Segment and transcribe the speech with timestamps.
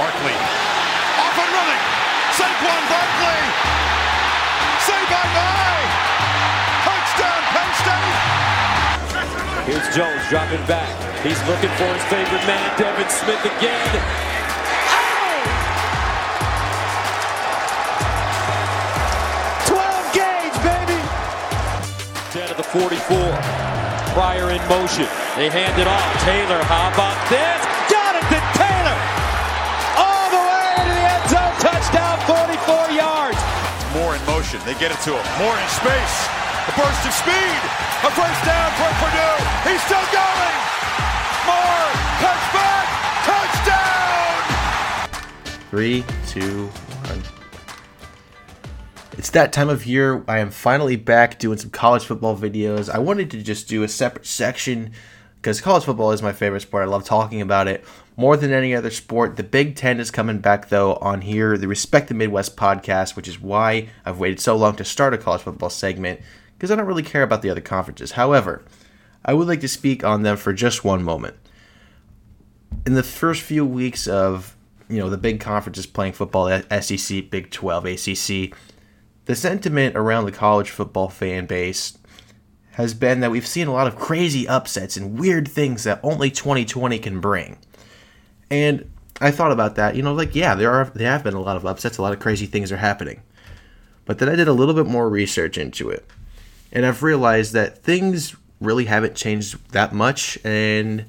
[0.00, 0.32] Barkley.
[0.32, 1.82] Off and running.
[2.32, 3.40] Saquon Barkley.
[4.88, 5.84] Say bye-bye.
[6.88, 8.16] Touchdown, Penn State.
[9.68, 10.88] Here's Jones dropping back.
[11.20, 13.92] He's looking for his favorite man, Devin Smith again.
[19.68, 21.00] Twelve gauge, baby.
[22.32, 23.36] Ten of the 44.
[24.16, 25.04] Pryor in motion.
[25.36, 26.24] They hand it off.
[26.24, 27.69] Taylor, how about this?
[34.40, 34.60] Motion.
[34.64, 35.24] They get it to him.
[35.36, 36.16] More in space.
[36.64, 37.60] A burst of speed.
[38.00, 39.36] A first down for Purdue.
[39.68, 40.56] He's still going.
[41.44, 41.88] More.
[42.24, 42.86] Cuts back.
[43.28, 44.40] Touchdown.
[45.68, 46.70] Three, two,
[49.18, 50.24] it's that time of year.
[50.26, 52.88] I am finally back doing some college football videos.
[52.88, 54.92] I wanted to just do a separate section
[55.40, 56.82] because college football is my favorite sport.
[56.82, 57.84] I love talking about it
[58.16, 59.36] more than any other sport.
[59.36, 63.28] The Big Ten is coming back, though, on here, the Respect the Midwest podcast, which
[63.28, 66.20] is why I've waited so long to start a college football segment
[66.56, 68.12] because I don't really care about the other conferences.
[68.12, 68.62] However,
[69.24, 71.36] I would like to speak on them for just one moment.
[72.84, 74.56] In the first few weeks of
[74.90, 78.58] you know the big conferences playing football, SEC, Big 12, ACC,
[79.24, 81.96] the sentiment around the college football fan base
[82.80, 86.30] has been that we've seen a lot of crazy upsets and weird things that only
[86.30, 87.58] 2020 can bring.
[88.50, 91.40] And I thought about that, you know, like yeah, there are there have been a
[91.40, 93.22] lot of upsets, a lot of crazy things are happening.
[94.04, 96.04] But then I did a little bit more research into it.
[96.72, 101.04] And I've realized that things really haven't changed that much and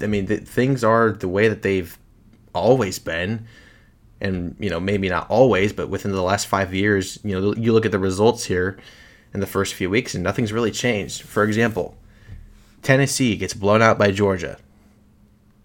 [0.00, 1.96] I mean, the, things are the way that they've
[2.52, 3.46] always been
[4.20, 7.72] and you know maybe not always, but within the last five years, you know you
[7.72, 8.78] look at the results here
[9.34, 11.22] in the first few weeks, and nothing's really changed.
[11.22, 11.96] For example,
[12.82, 14.58] Tennessee gets blown out by Georgia.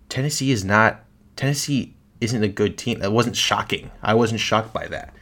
[0.09, 2.99] Tennessee is not Tennessee isn't a good team.
[2.99, 3.91] That wasn't shocking.
[4.01, 5.13] I wasn't shocked by that.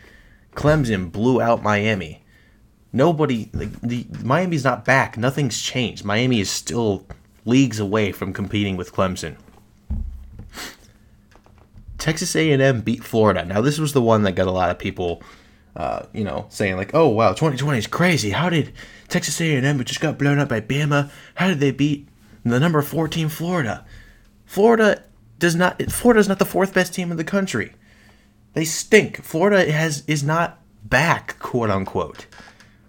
[0.56, 2.24] Clemson blew out Miami.
[2.92, 5.18] Nobody like the Miami's not back.
[5.18, 6.06] Nothing's changed.
[6.06, 7.06] Miami is still
[7.46, 9.36] leagues away from competing with Clemson.
[11.98, 13.44] Texas A&M beat Florida.
[13.44, 15.22] Now this was the one that got a lot of people,
[15.78, 18.32] uh, you know, saying like, "Oh wow, 2020 is crazy.
[18.32, 18.74] How did
[19.08, 21.12] Texas A&M just got blown up by Bama?
[21.36, 22.10] How did they beat
[22.44, 23.86] the number 14 Florida?
[24.46, 25.04] Florida
[25.38, 25.80] does not.
[25.92, 27.74] Florida is not the fourth best team in the country.
[28.54, 29.24] They stink.
[29.24, 32.26] Florida has is not back, quote unquote.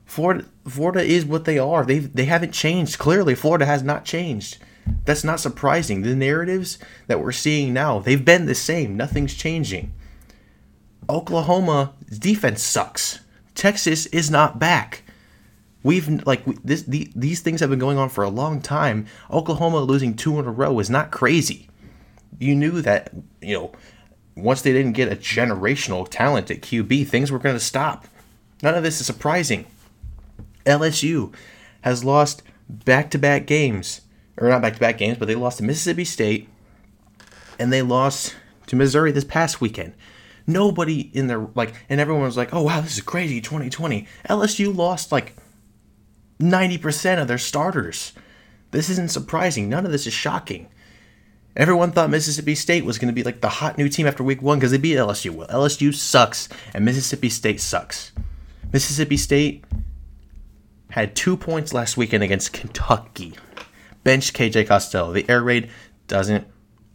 [0.07, 1.85] Florida Florida is what they are.
[1.85, 2.99] They they haven't changed.
[2.99, 4.57] Clearly, Florida has not changed.
[5.05, 6.01] That's not surprising.
[6.01, 8.97] The narratives that we're seeing now, they've been the same.
[8.97, 9.93] Nothing's changing.
[11.09, 13.21] Oklahoma's defense sucks.
[13.55, 15.03] Texas is not back.
[15.83, 19.07] We've like this the, these things have been going on for a long time.
[19.31, 21.69] Oklahoma losing two in a row is not crazy.
[22.39, 23.73] You knew that, you know,
[24.37, 28.07] once they didn't get a generational talent at QB, things were going to stop.
[28.63, 29.67] None of this is surprising.
[30.67, 31.33] LSU
[31.83, 34.03] has lost back-to-back games
[34.37, 36.49] or not back to back games, but they lost to Mississippi State
[37.59, 38.37] and they lost
[38.67, 39.95] to Missouri this past weekend.
[40.49, 44.09] Nobody in there, like, and everyone was like, oh, wow, this is crazy 2020.
[44.29, 45.37] LSU lost like
[46.41, 48.15] 90% of their starters.
[48.71, 49.69] This isn't surprising.
[49.69, 50.69] None of this is shocking.
[51.55, 54.43] Everyone thought Mississippi State was going to be like the hot new team after week
[54.43, 55.31] one because they beat LSU.
[55.31, 58.13] Well, LSU sucks, and Mississippi State sucks.
[58.73, 59.65] Mississippi State
[60.91, 63.35] had two points last weekend against Kentucky
[64.09, 65.13] bench KJ Costello.
[65.13, 65.69] The air raid
[66.07, 66.47] doesn't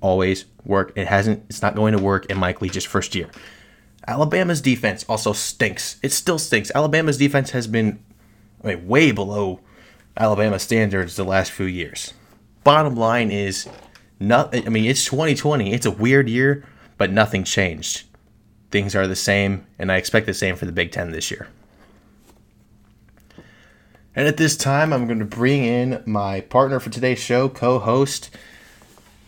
[0.03, 0.91] always work.
[0.95, 1.45] It hasn't.
[1.49, 3.29] It's not going to work in Mike Leach's first year.
[4.07, 5.97] Alabama's defense also stinks.
[6.03, 6.71] It still stinks.
[6.75, 8.03] Alabama's defense has been,
[8.63, 9.61] I mean, way below
[10.17, 12.13] Alabama standards the last few years.
[12.63, 13.67] Bottom line is,
[14.19, 14.55] not.
[14.55, 15.73] I mean, it's 2020.
[15.73, 16.65] It's a weird year,
[16.97, 18.03] but nothing changed.
[18.71, 21.47] Things are the same, and I expect the same for the Big Ten this year.
[24.15, 27.79] And at this time, I'm going to bring in my partner for today's show, co
[27.79, 28.29] host,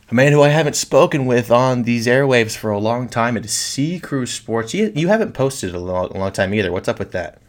[0.09, 3.37] a man who I haven't spoken with on these airwaves for a long time.
[3.37, 4.73] It is Sea Cruise Sports.
[4.73, 6.71] You, you haven't posted a long, long time either.
[6.71, 7.41] What's up with that?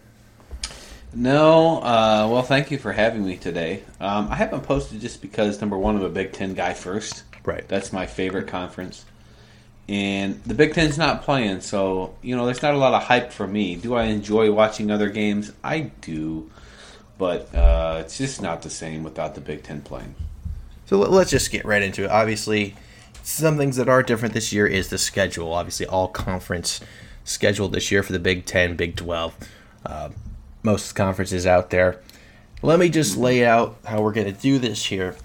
[1.15, 3.83] No, uh, well, thank you for having me today.
[4.01, 7.25] Um, I haven't posted just because, number one, I'm a Big Ten guy first.
[7.45, 7.67] Right.
[7.69, 9.05] That's my favorite conference.
[9.89, 13.33] And the Big Ten's not playing, so, you know, there's not a lot of hype
[13.33, 13.77] for me.
[13.77, 15.53] Do I enjoy watching other games?
[15.63, 16.51] I do
[17.19, 20.15] but uh, it's just not the same without the Big Ten playing.
[20.87, 22.11] So let's just get right into it.
[22.11, 22.75] Obviously,
[23.23, 25.53] some things that are different this year is the schedule.
[25.53, 26.81] Obviously, all conference
[27.25, 29.35] scheduled this year for the Big Ten, Big Twelve,
[29.85, 30.11] uh,
[30.63, 32.01] most conferences out there.
[32.63, 35.17] Let me just lay out how we're going to do this here.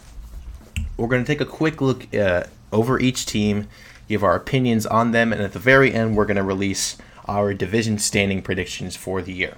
[0.98, 3.68] We're going to take a quick look uh, over each team,
[4.10, 6.98] give our opinions on them, and at the very end, we're going to release
[7.28, 9.58] our division standing predictions for the year.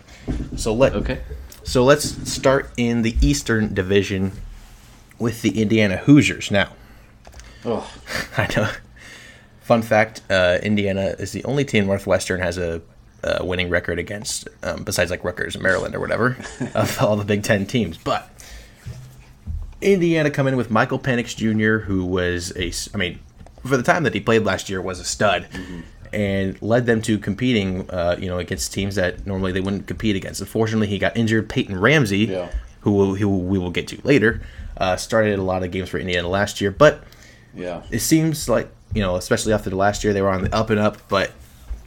[0.57, 1.21] So let Okay.
[1.63, 4.33] so let's start in the Eastern Division
[5.23, 6.51] with the Indiana Hoosiers.
[6.51, 6.69] Now,
[7.65, 7.89] Oh,
[8.37, 8.69] I know.
[9.61, 12.81] Fun fact: uh, Indiana is the only team Northwestern has a,
[13.23, 16.37] a winning record against, um, besides like Rutgers and Maryland or whatever,
[16.75, 17.97] of all the Big Ten teams.
[17.97, 18.29] But
[19.81, 23.19] Indiana come in with Michael Penix Jr., who was a, I mean,
[23.65, 25.47] for the time that he played last year, was a stud,
[26.11, 30.15] and led them to competing, uh, you know, against teams that normally they wouldn't compete
[30.17, 30.41] against.
[30.41, 31.47] Unfortunately, he got injured.
[31.49, 32.49] Peyton Ramsey, Yeah.
[32.83, 34.41] Who, will, who we will get to later,
[34.77, 37.03] uh, started a lot of games for Indiana last year, but
[37.53, 37.83] yeah.
[37.91, 40.69] it seems like you know, especially after the last year, they were on the up
[40.69, 40.97] and up.
[41.09, 41.31] But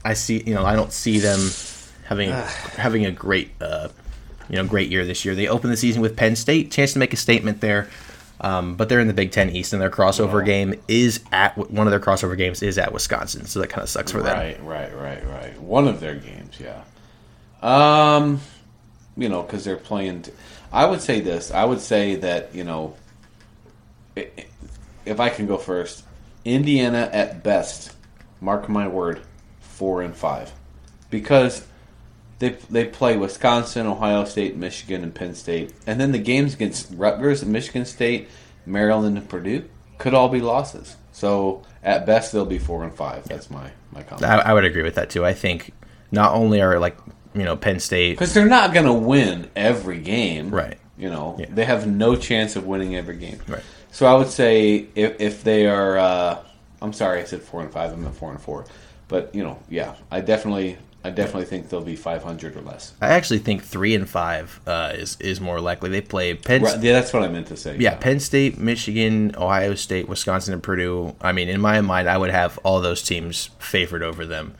[0.04, 1.40] I see, you know, I don't see them
[2.04, 3.88] having having a great, uh,
[4.48, 5.34] you know, great year this year.
[5.34, 7.88] They open the season with Penn State, chance to make a statement there.
[8.38, 11.86] Um, but they're in the Big Ten East, and their crossover game is at one
[11.86, 14.36] of their crossover games is at Wisconsin, so that kind of sucks for them.
[14.36, 15.58] Right, right, right, right.
[15.58, 16.82] One of their games, yeah.
[17.62, 18.42] Um,
[19.16, 20.22] you know, because they're playing.
[20.22, 20.32] T-
[20.72, 21.50] I would say this.
[21.50, 22.94] I would say that you know,
[24.14, 26.04] if I can go first,
[26.44, 27.94] Indiana at best,
[28.40, 29.22] mark my word,
[29.60, 30.52] four and five,
[31.10, 31.66] because
[32.38, 36.92] they they play Wisconsin, Ohio State, Michigan, and Penn State, and then the games against
[36.94, 38.28] Rutgers, Michigan State,
[38.64, 40.96] Maryland, and Purdue could all be losses.
[41.12, 43.24] So at best, they'll be four and five.
[43.24, 44.24] That's my my comment.
[44.24, 45.24] I, I would agree with that too.
[45.24, 45.72] I think
[46.10, 46.96] not only are like
[47.36, 50.50] you know Penn State, Because they're not going to win every game.
[50.50, 50.78] Right.
[50.98, 51.46] You know, Yeah.
[51.50, 53.38] they have no chance of winning every game.
[53.46, 53.62] Right.
[53.92, 56.38] So I would say if, if they are, uh,
[56.82, 57.92] I'm sorry, I said four and five.
[57.92, 58.64] I meant four and four.
[59.08, 62.94] But you know, yeah, I definitely, I definitely think they'll be 500 or less.
[63.00, 65.90] I actually think three and five uh, is is more likely.
[65.90, 66.62] They play Penn.
[66.62, 67.76] Right, yeah, that's what I meant to say.
[67.78, 71.14] Yeah, Penn State, Michigan, Ohio State, Wisconsin, and Purdue.
[71.20, 74.54] I mean, in my mind, I would have all those teams favored over them.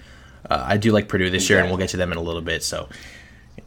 [0.49, 2.43] Uh, I do like Purdue this year, and we'll get to them in a little
[2.43, 2.63] bit.
[2.63, 2.89] So,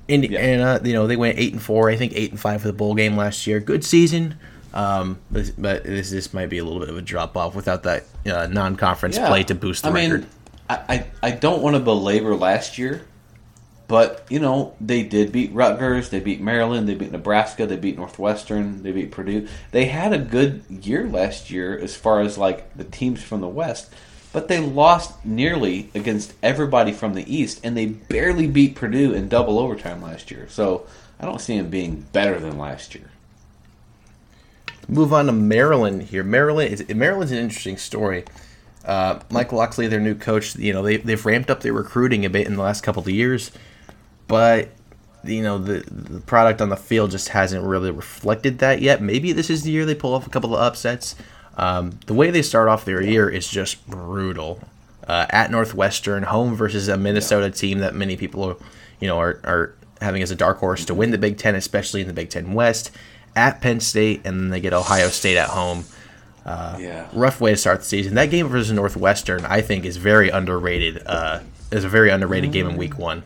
[0.08, 1.90] Indiana, you know, they went eight and four.
[1.90, 3.60] I think eight and five for the bowl game last year.
[3.60, 4.38] Good season,
[4.74, 7.84] um, but, but this this might be a little bit of a drop off without
[7.84, 9.28] that uh, non-conference Yeah.
[9.28, 10.22] play to boost the I record.
[10.22, 10.30] mean,
[10.70, 13.02] I, I, I don't want to belabor last year,
[13.88, 17.98] but you know they did beat Rutgers, they beat Maryland, they beat Nebraska, they beat
[17.98, 19.48] Northwestern, they beat Purdue.
[19.72, 23.48] They had a good year last year as far as like the teams from the
[23.48, 23.92] West,
[24.32, 29.28] but they lost nearly against everybody from the East, and they barely beat Purdue in
[29.28, 30.48] double overtime last year.
[30.50, 30.86] So
[31.20, 33.10] I don't see them being better than last year.
[34.88, 36.24] Move on to Maryland here.
[36.24, 38.26] Maryland is Maryland's an interesting story.
[38.86, 42.30] Uh, Mike Locksley, their new coach, you know they they've ramped up their recruiting a
[42.30, 43.52] bit in the last couple of years,
[44.28, 44.70] but
[45.24, 49.02] you know the the product on the field just hasn't really reflected that yet.
[49.02, 51.16] Maybe this is the year they pull off a couple of upsets.
[51.60, 54.62] Um, the way they start off their year is just brutal.
[55.08, 58.56] Uh, at Northwestern, home versus a Minnesota team that many people, are,
[59.00, 62.02] you know, are, are having as a dark horse to win the Big Ten, especially
[62.02, 62.92] in the Big Ten West.
[63.36, 65.86] At Penn State, and then they get Ohio State at home
[66.80, 67.08] yeah.
[67.14, 68.16] rough way to start the season.
[68.16, 71.04] That game versus Northwestern, I think, is very underrated.
[71.06, 71.42] Uh,
[71.72, 73.24] is a very underrated game in Week One.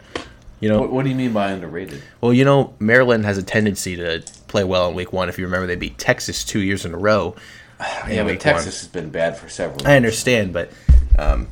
[0.59, 2.01] You know, What, what do you mean by underrated?
[2.21, 5.29] well, you know, Maryland has a tendency to play well in Week One.
[5.29, 7.35] If you remember, they beat Texas two years in a row.
[8.09, 8.79] Yeah, but Texas One.
[8.79, 9.85] has been bad for several.
[9.87, 10.71] I understand, but
[11.17, 11.47] um,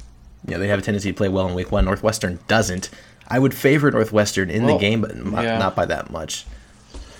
[0.47, 1.85] you know, they have a tendency to play well in Week One.
[1.85, 2.89] Northwestern doesn't.
[3.27, 5.57] I would favor Northwestern in Well, the game, but not, yeah.
[5.57, 6.45] not by that much.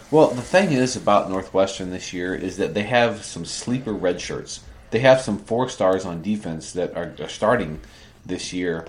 [0.09, 4.19] Well, the thing is about Northwestern this year is that they have some sleeper red
[4.19, 4.59] shirts.
[4.89, 7.79] They have some four stars on defense that are, are starting
[8.25, 8.85] this year,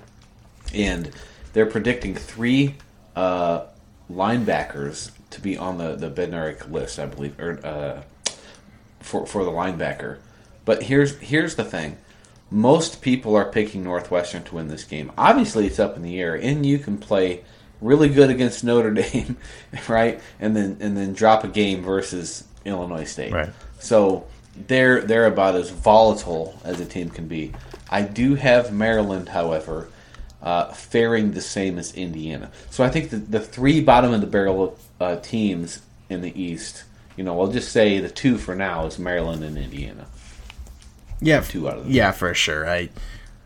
[0.75, 1.11] and
[1.53, 2.75] they're predicting three
[3.15, 3.67] uh,
[4.11, 8.03] linebackers to be on the the Bednarik list, I believe, or uh,
[9.03, 10.19] for for the linebacker.
[10.65, 11.97] But here's here's the thing:
[12.51, 15.13] most people are picking Northwestern to win this game.
[15.19, 17.45] Obviously, it's up in the air, and you can play
[17.81, 19.37] really good against Notre Dame,
[19.89, 20.21] right?
[20.41, 23.33] And then and then drop a game versus Illinois State.
[23.33, 23.51] Right.
[23.81, 24.27] So
[24.67, 27.53] they're they're about as volatile as a team can be.
[27.91, 29.89] I do have Maryland, however,
[30.43, 32.51] uh, faring the same as Indiana.
[32.71, 36.85] So I think the, the three bottom of the barrel uh, teams in the East,
[37.17, 40.07] you know, I'll just say the two for now is Maryland and Indiana.
[41.21, 42.69] Yeah, Two out of the yeah, for sure.
[42.69, 42.89] I,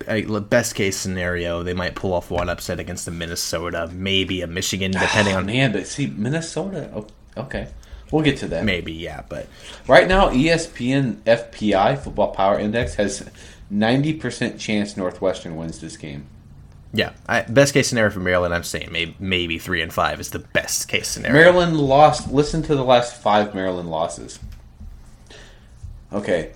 [0.09, 4.47] I, best case scenario, they might pull off one upset against the Minnesota, maybe a
[4.47, 6.91] Michigan, ah, depending on Man, but see Minnesota.
[6.95, 7.07] oh,
[7.37, 7.69] Okay,
[8.11, 8.65] we'll get to that.
[8.65, 9.23] maybe, yeah.
[9.29, 9.47] But
[9.87, 13.29] Right now, ESPN FPI Football Power Index has
[13.69, 16.27] ninety percent chance Northwestern wins this game.
[16.97, 20.31] Yeah, I, best case scenario for Maryland, I'm saying maybe, maybe three and five is
[20.31, 21.35] the best case scenario.
[21.35, 22.33] Maryland lost.
[22.33, 24.39] Listen to the last five Maryland losses.
[26.13, 26.53] Okay,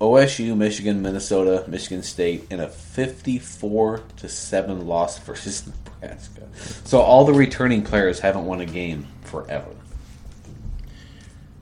[0.00, 6.48] OSU, Michigan, Minnesota, Michigan State in a 54 to 7 loss versus Nebraska.
[6.84, 9.70] So all the returning players haven't won a game forever.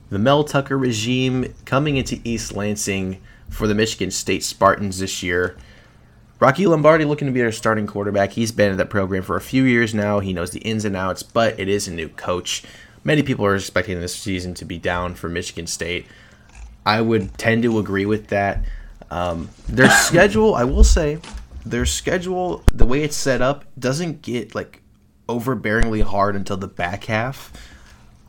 [0.09, 5.57] The Mel Tucker regime coming into East Lansing for the Michigan State Spartans this year.
[6.39, 8.31] Rocky Lombardi looking to be our starting quarterback.
[8.31, 10.19] He's been at that program for a few years now.
[10.19, 12.63] He knows the ins and outs, but it is a new coach.
[13.03, 16.05] Many people are expecting this season to be down for Michigan State.
[16.85, 18.63] I would tend to agree with that.
[19.11, 21.19] Um, their schedule, I will say,
[21.65, 24.81] their schedule, the way it's set up, doesn't get like
[25.27, 27.51] overbearingly hard until the back half.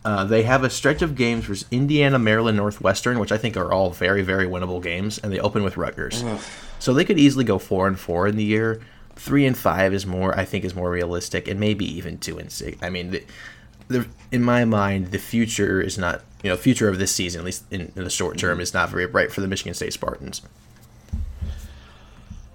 [0.02, 3.70] Uh, they have a stretch of games versus Indiana, Maryland, Northwestern, which I think are
[3.70, 6.24] all very, very winnable games, and they open with Rutgers.
[6.78, 8.80] So they could easily go four and four in the year.
[9.16, 12.50] Three and five is more, I think, is more realistic, and maybe even two and
[12.50, 12.82] six.
[12.82, 13.24] I mean, the,
[13.88, 17.44] the, in my mind, the future is not, you know, future of this season, at
[17.44, 20.40] least in, in the short term, is not very bright for the Michigan State Spartans.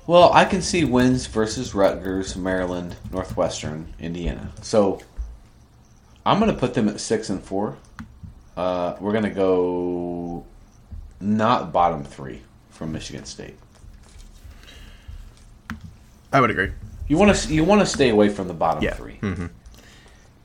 [0.08, 4.52] Well, I can see wins versus Rutgers, Maryland, Northwestern, Indiana.
[4.64, 5.02] So
[6.26, 7.78] I'm going to put them at six and four.
[8.58, 10.46] Uh, we're going to go
[11.20, 13.58] not bottom three from Michigan State.
[16.32, 16.72] I would agree.
[17.08, 18.94] You want to you want to stay away from the bottom Yeah.
[18.94, 19.20] 3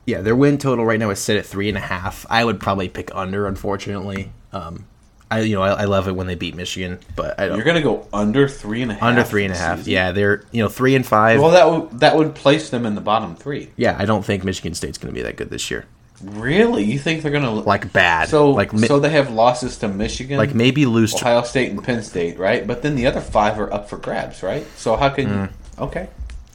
[0.06, 2.26] Yeah, their win total right now is set at three and a half.
[2.28, 4.32] I would probably pick under, unfortunately.
[4.52, 4.86] Um,
[5.30, 7.64] I you know I, I love it when they beat Michigan, but I don't You're
[7.64, 9.02] going to go under three and a half.
[9.04, 9.92] under three and a this season?
[9.92, 11.40] Yeah, they're you know three and five.
[11.40, 13.70] Well, that would that would place them in the bottom three.
[13.76, 15.86] yeah, I don't think Michigan State's going to be that good this year.
[16.22, 16.84] Really?
[16.84, 18.28] You think they're going to Like bad.
[18.28, 21.14] So like mi- so they have losses to Michigan, like maybe lose.
[21.14, 22.66] To, Ohio State, and Penn State, right?
[22.66, 24.66] But then the other five are up for grabs, right?
[24.76, 25.50] So how can Mm.
[25.78, 26.08] okay?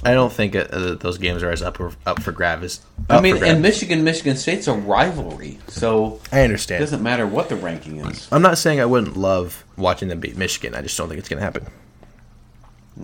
[0.06, 2.80] I don't think uh, uh, those games are as up or, up for grab as.
[3.10, 3.54] I mean, for grab.
[3.54, 6.42] and Michigan, Michigan State's a rivalry, so I understand.
[6.42, 6.80] it understand.
[6.82, 8.28] doesn't matter what the ranking is.
[8.32, 10.76] I'm not saying I wouldn't love watching them beat Michigan.
[10.76, 11.66] I just don't think it's going to happen.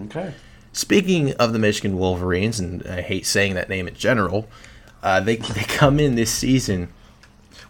[0.03, 0.35] Okay.
[0.73, 4.47] Speaking of the Michigan Wolverines, and I hate saying that name in general,
[5.01, 6.89] uh, they they come in this season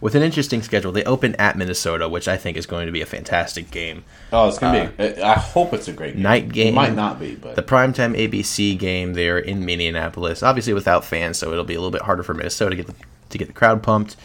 [0.02, 0.90] with an interesting schedule.
[0.90, 4.04] They open at Minnesota, which I think is going to be a fantastic game.
[4.32, 5.22] Oh, it's gonna be.
[5.22, 6.26] I hope it's a great game.
[6.26, 6.74] Uh, Night game.
[6.74, 11.38] It might not be, but The primetime ABC game there in Minneapolis, obviously without fans,
[11.38, 12.94] so it'll be a little bit harder for Minnesota to get the,
[13.30, 14.16] to get the crowd pumped.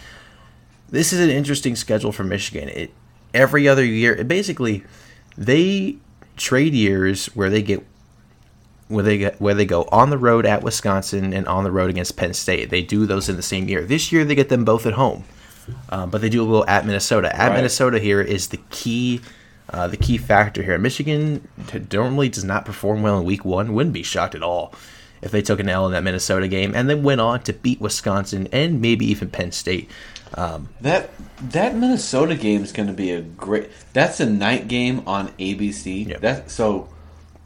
[0.89, 2.69] This is an interesting schedule for Michigan.
[2.69, 2.91] It
[3.35, 4.83] every other year, it basically
[5.37, 5.97] they
[6.37, 7.85] trade years where they get
[8.87, 11.91] where they get where they go on the road at Wisconsin and on the road
[11.91, 12.71] against Penn State.
[12.71, 13.83] They do those in the same year.
[13.83, 15.25] This year they get them both at home,
[15.89, 17.35] um, but they do go at Minnesota.
[17.35, 17.57] At Right.
[17.57, 19.21] Minnesota here is the key.
[19.69, 21.45] Uh, the key factor here, Michigan
[21.91, 23.73] normally does not perform well in Week One.
[23.73, 24.73] Wouldn't be shocked at all
[25.21, 27.81] if they took an L in that Minnesota game and then went on to beat
[27.81, 29.89] Wisconsin and maybe even Penn State.
[30.33, 31.09] that
[31.49, 33.69] that Minnesota game is going to be a great.
[33.93, 36.07] That's a night game on ABC.
[36.07, 36.21] Yep.
[36.21, 36.87] That so.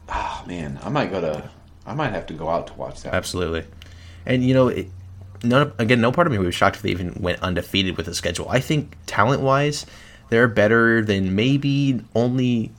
[0.08, 1.50] Ah man, I might go to.
[1.86, 3.14] I might have to go out to watch that.
[3.14, 3.64] Absolutely.
[4.26, 4.88] And you know, it,
[5.42, 8.14] none again, no part of me was shocked if they even went undefeated with the
[8.14, 8.48] schedule.
[8.48, 9.86] I think talent wise,
[10.30, 12.72] they're better than maybe only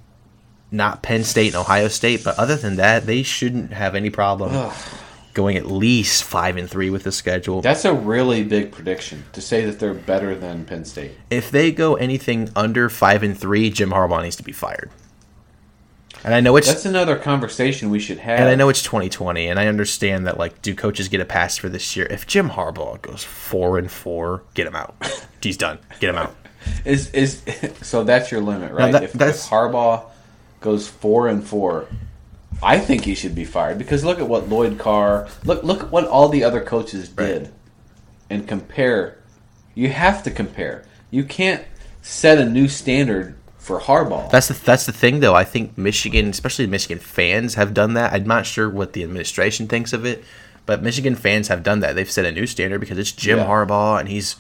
[0.72, 4.72] not Penn State and Ohio State, but other than that, they shouldn't have any problem
[5.34, 7.62] going at least five and three with the schedule.
[7.62, 11.12] That's a really big prediction to say that they're better than Penn State.
[11.30, 14.90] if they go anything under five and three, Jim Harbaugh needs to be fired.
[16.26, 18.40] And I know it's That's another conversation we should have.
[18.40, 21.58] and I know it's 2020, and I understand that like, do coaches get a pass
[21.58, 22.08] for this year?
[22.10, 24.96] If Jim Harbaugh goes four and four, get him out.
[25.42, 25.80] He's done.
[26.00, 26.36] Get him out.
[26.86, 27.42] Is is
[27.82, 28.94] so that's your limit, right?
[28.94, 30.06] that- if, if Harbaugh
[30.62, 31.88] goes four and four,
[32.62, 35.92] I think he should be fired because look at what Lloyd Carr look look at
[35.92, 37.52] what all the other coaches did,
[38.30, 39.18] and compare.
[39.76, 40.86] You have to compare.
[41.12, 41.66] You can't
[42.02, 44.30] set a new standard for Harbaugh.
[44.30, 45.34] That's the that's the thing, though.
[45.36, 48.12] I think Michigan, especially Michigan fans, have done that.
[48.14, 50.24] I'm not sure what the administration thinks of it,
[50.66, 51.96] but Michigan fans have done that.
[51.96, 53.46] They've set a new standard because it's Jim Yeah.
[53.46, 54.36] Harbaugh, and he's,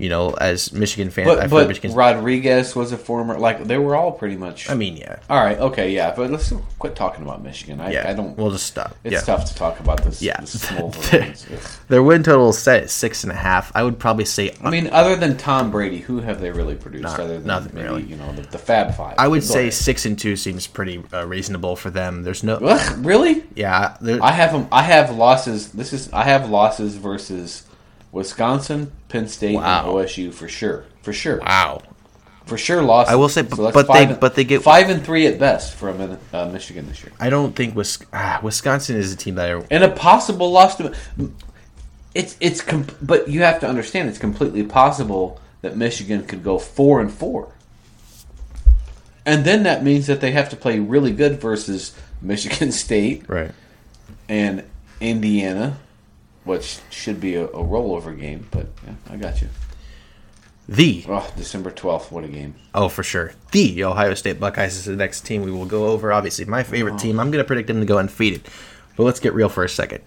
[0.00, 1.92] you know, as Michigan fans, but but Michigan.
[1.92, 4.70] Rodriguez was a former like they were all pretty much.
[4.70, 7.80] I mean, yeah, all right, okay, yeah, but let's quit talking about Michigan.
[7.80, 8.08] I, yeah.
[8.08, 8.36] I don't.
[8.36, 8.96] We'll just stop.
[9.04, 9.20] it's yeah.
[9.20, 10.22] tough to talk about this.
[10.22, 10.40] Yeah.
[10.40, 10.90] this small
[11.88, 13.70] Their win total is set at six and a half.
[13.74, 17.02] I would probably say I mean, other than Tom Brady, who have they really produced?
[17.02, 18.02] Not- other than nothing maybe, really.
[18.04, 19.16] you know the, the Fab Five.
[19.18, 19.74] I would Go say ahead.
[19.74, 22.22] six and two seems pretty uh, reasonable for them.
[22.22, 23.44] There's no, Ugh, really.
[23.54, 24.66] yeah, I have them.
[24.72, 25.72] I have losses.
[25.72, 27.66] This is I have losses versus
[28.12, 29.80] Wisconsin, Penn State, Wow.
[29.80, 30.84] and OSU for sure.
[31.02, 31.38] For sure.
[31.40, 31.82] wow.
[32.46, 33.08] For sure, lost.
[33.10, 35.26] I will say, So but- that's but they- and- but they get- five and three
[35.28, 39.16] at best from uh, Michigan this year, I don't think Wis- ah, Wisconsin is a
[39.16, 40.92] team that I, and a possible loss to.
[42.12, 46.58] It's it's com- but you have to understand it's completely possible that Michigan could go
[46.58, 47.52] four and four.
[49.24, 53.52] And then that means that they have to play really good versus Michigan State Right.
[54.28, 54.64] and
[55.00, 55.76] Indiana,
[56.44, 58.46] which should be a, a rollover game.
[58.50, 59.48] But yeah, I got you.
[60.68, 62.54] The Oh, December twelfth, what a game!
[62.74, 63.32] oh for sure.
[63.50, 66.12] The Ohio State Buckeyes is the next team we will go over.
[66.12, 67.18] Obviously, my favorite team.
[67.18, 68.42] I'm going to predict them to go undefeated.
[68.96, 70.02] But let's get real for a second.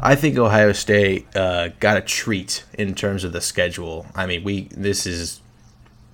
[0.00, 4.06] I think Ohio State uh, got a treat in terms of the schedule.
[4.14, 5.40] I mean, we this is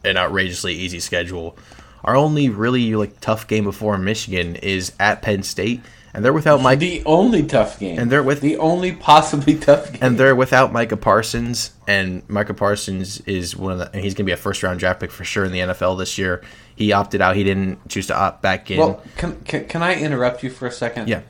[0.05, 1.57] an outrageously easy schedule.
[2.03, 5.81] Our only really like tough game before Michigan is at Penn State,
[6.15, 6.79] and they're without Mike.
[6.79, 9.99] The only tough game, And they're with- the only possibly tough game.
[10.03, 14.25] and they're without Micah Parsons, and Micah Parsons is one of the, and he's going
[14.25, 16.43] to be a first round draft pick for sure in the NFL this year.
[16.77, 18.79] He opted out; he didn't choose to opt back in.
[18.79, 21.09] well, can, can can I interrupt you for a second?
[21.09, 21.21] yeah,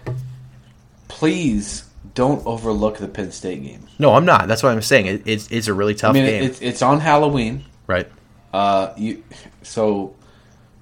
[1.08, 3.86] Please don't overlook the Penn State game.
[3.98, 4.48] no, I'm not.
[4.48, 5.06] That's what I'm saying.
[5.06, 7.64] It, it's it's a really tough I mean, game, it's it's on Halloween.
[7.86, 8.10] right?
[8.52, 9.22] Uh, you
[9.62, 10.14] so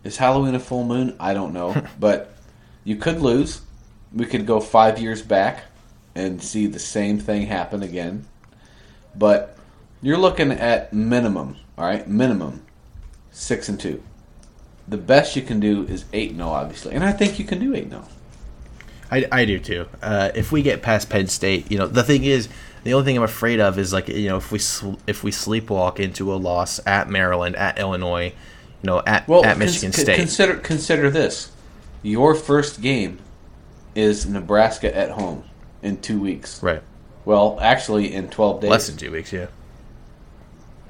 [0.04, 1.16] is Halloween a full moon?
[1.18, 2.34] I don't know, but
[2.84, 3.62] you could lose.
[4.14, 5.64] We could go five years back
[6.14, 8.26] and see the same thing happen again.
[9.14, 9.56] But
[10.02, 12.62] you're looking at minimum, all right, minimum
[13.30, 14.02] six and two.
[14.88, 17.58] The best you can do is eight and zero, obviously, and I think you can
[17.58, 17.96] do eight and oh.
[17.98, 18.08] zero.
[19.10, 19.86] I, I do too.
[20.00, 22.48] Uh, if we get past Penn State, you know, the thing is,
[22.82, 25.30] the only thing I'm afraid of is like you know if we sl- if we
[25.30, 30.02] sleepwalk into a loss at Maryland, at Illinois, you know, at Well, at Michigan cons-
[30.02, 30.16] State.
[30.16, 31.52] Consider consider this:
[32.02, 33.18] your first game
[33.94, 35.44] is Nebraska at home
[35.82, 36.62] in two weeks.
[36.62, 36.82] right,
[37.24, 38.70] Well, actually, in twelve days.
[38.70, 39.32] less than two weeks.
[39.32, 39.46] Yeah.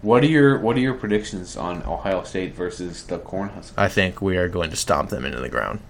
[0.02, 3.73] What are your What are your predictions on Ohio State versus the Cornhuskers?
[3.76, 5.80] I think we are going to stomp them into the ground.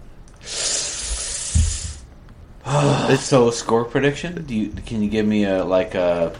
[3.19, 4.45] so, a score prediction?
[4.45, 6.37] Do you can you give me a like a?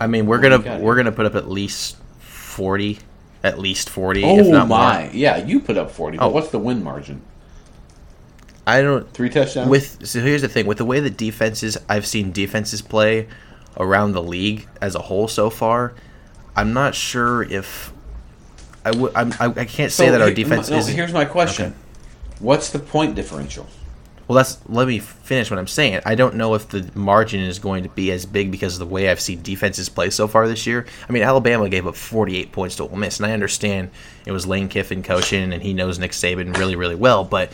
[0.00, 2.98] I mean, we're gonna we're gonna put up at least forty,
[3.42, 5.04] at least forty, Oh if not my!
[5.04, 5.10] more.
[5.14, 6.18] Yeah, you put up forty.
[6.18, 6.28] But Oh.
[6.30, 7.20] what's the win margin?
[8.66, 9.08] I don't.
[9.12, 9.68] Three touchdowns.
[9.68, 13.28] With so here's the thing with the way that defenses I've seen defenses play
[13.76, 15.94] around the league as a whole so far,
[16.56, 17.92] I'm not sure if
[18.84, 19.14] I would.
[19.14, 20.88] I'm, I, I can't say So that our defense no, is.
[20.88, 21.76] Here's my question: Okay.
[22.40, 23.66] What's the point differential?
[24.28, 26.00] Well, that's let me finish what I'm saying.
[26.04, 28.92] I don't know if the margin is going to be as big because of the
[28.92, 30.84] way I've seen defenses play so far this year.
[31.08, 33.90] I mean, Alabama gave up 48 points to Ole Miss, and I understand
[34.24, 37.22] it was Lane Kiffin coaching, and he knows Nick Saban really, really well.
[37.22, 37.52] But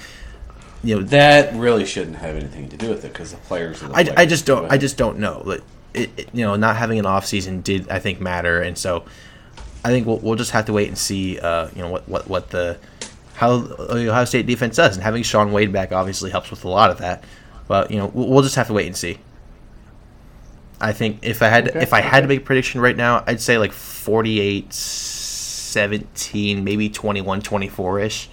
[0.85, 3.89] you know, That really shouldn't have anything to do with it because the players are
[3.89, 4.19] the I, players.
[4.19, 4.71] I just don't.
[4.73, 5.43] I just don't know.
[5.45, 5.63] Like,
[5.95, 9.05] it, it- you know, not having an off season did I think matter, and so
[9.85, 11.39] I think we'll, we'll just have to wait and see.
[11.39, 12.79] Uh, you know what what what the
[13.35, 16.91] how Ohio State defense does, and having Shaun Wade back obviously helps with a lot
[16.91, 17.25] of that.
[17.69, 19.19] But you know, we'll, we'll just have to wait and see.
[20.81, 23.23] I think if I had Okay, if I had to make a prediction right now,
[23.27, 28.29] I'd say like 48 17, maybe 21 24 ish.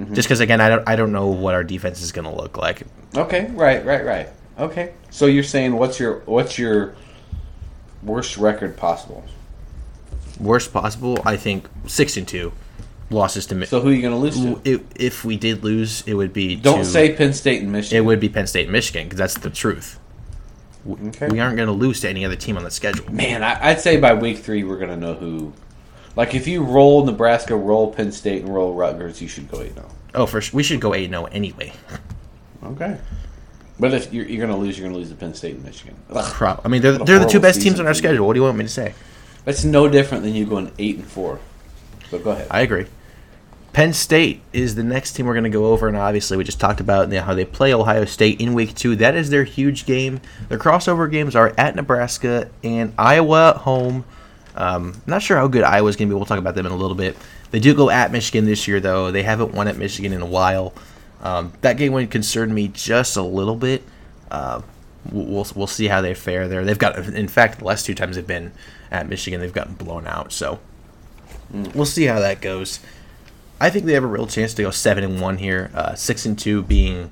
[0.00, 0.14] Mm-hmm.
[0.14, 2.56] Just because again, I don't I don't know what our defense is going to look
[2.56, 2.82] like.
[3.14, 4.28] Okay, right, right, right.
[4.58, 6.94] Okay, so you're saying what's your what's your
[8.02, 9.24] worst record possible?
[10.38, 12.52] worst possible, I think six and two
[13.10, 13.54] losses to.
[13.54, 14.58] Mi- So who are you going to lose to?
[14.64, 17.98] if, if we did lose, it would be Don't to- say Penn State and Michigan.
[17.98, 19.98] it would be Penn State and Michigan because that's the truth.
[20.88, 21.28] Okay.
[21.28, 23.12] We aren't going to lose to any other team on the schedule.
[23.12, 25.52] Man, I, I'd say by week three we're going to know who.
[26.16, 29.74] Like if you roll Nebraska, roll Penn State, and roll Rutgers, you should go eight
[29.74, 29.88] zero.
[30.14, 30.22] Oh.
[30.22, 31.72] oh, for sure, we should go eight zero oh anyway.
[32.62, 32.98] Okay.
[33.78, 35.64] But if you're, you're going to lose, you're going to lose to Penn State and
[35.64, 35.96] Michigan.
[36.10, 36.32] Ugh.
[36.34, 38.26] Pro- I mean, they're they're the two best teams on our schedule.
[38.26, 38.94] What do you want me to say?
[39.44, 41.40] That's no different than you going eight and four.
[42.10, 42.48] But go ahead.
[42.50, 42.86] I agree.
[43.72, 46.58] Penn State is the next team we're going to go over, and obviously we just
[46.58, 48.96] talked about how they play Ohio State in Week Two.
[48.96, 50.20] That is their huge game.
[50.48, 54.04] Their crossover games are at Nebraska and Iowa at home.
[54.60, 56.16] Um, not sure how good Iowa's going to be.
[56.16, 57.16] We'll talk about them in a little bit.
[57.50, 59.10] They do go at Michigan this year, though.
[59.10, 60.74] They haven't won at Michigan in a while.
[61.22, 63.82] Um, that game would concern me just a little bit.
[64.30, 64.60] Uh,
[65.10, 66.62] we'll, we'll we'll see how they fare there.
[66.62, 68.52] They've got, in fact, the last two times they've been
[68.90, 70.30] at Michigan, they've gotten blown out.
[70.30, 70.60] So
[71.50, 72.80] we'll see how that goes.
[73.60, 75.70] I think they have a real chance to go seven and one here.
[75.74, 77.10] Uh, six and two being,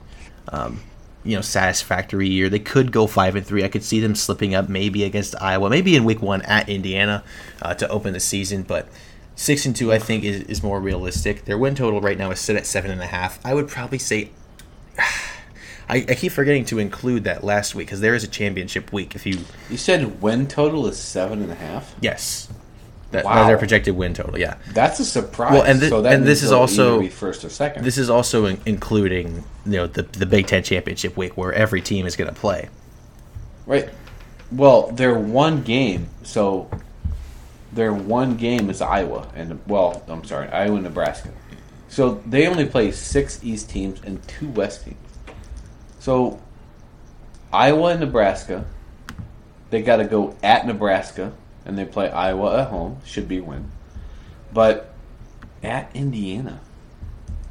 [0.48, 0.80] um,
[1.28, 2.48] you know, satisfactory year.
[2.48, 3.62] They could go five and three.
[3.62, 7.22] I could see them slipping up maybe against Iowa, maybe in week one at Indiana
[7.60, 8.62] uh, to open the season.
[8.62, 8.88] But
[9.34, 11.44] six and two, I think, is, is more realistic.
[11.44, 13.44] Their win total right now is set at seven and a half.
[13.44, 14.30] I would probably say.
[15.90, 19.14] I, I keep forgetting to include that last week because there is a championship week.
[19.14, 19.38] If you
[19.70, 21.94] You said win total is seven and a half.
[22.02, 22.48] yes,
[23.10, 23.46] that, Wow.
[23.46, 24.38] their projected win total.
[24.38, 25.52] Yeah, That's a surprise.
[25.52, 27.84] Well, and thi- so and this is also- first or second.
[27.84, 31.80] This is also in- including you know the the Big Ten championship week where every
[31.80, 32.68] team is going to play.
[33.66, 33.88] right.
[34.50, 36.70] Well, they're one game, so
[37.70, 41.28] their one game is Iowa, and well, I'm sorry, Iowa and Nebraska.
[41.90, 44.96] So they only play six East teams and two West teams.
[46.00, 46.40] So
[47.52, 48.64] Iowa and Nebraska,
[49.70, 51.32] they got to go at Nebraska,
[51.68, 52.98] and they play Iowa at home.
[53.04, 53.70] Should be a win,
[54.52, 54.92] but
[55.62, 56.60] at Indiana,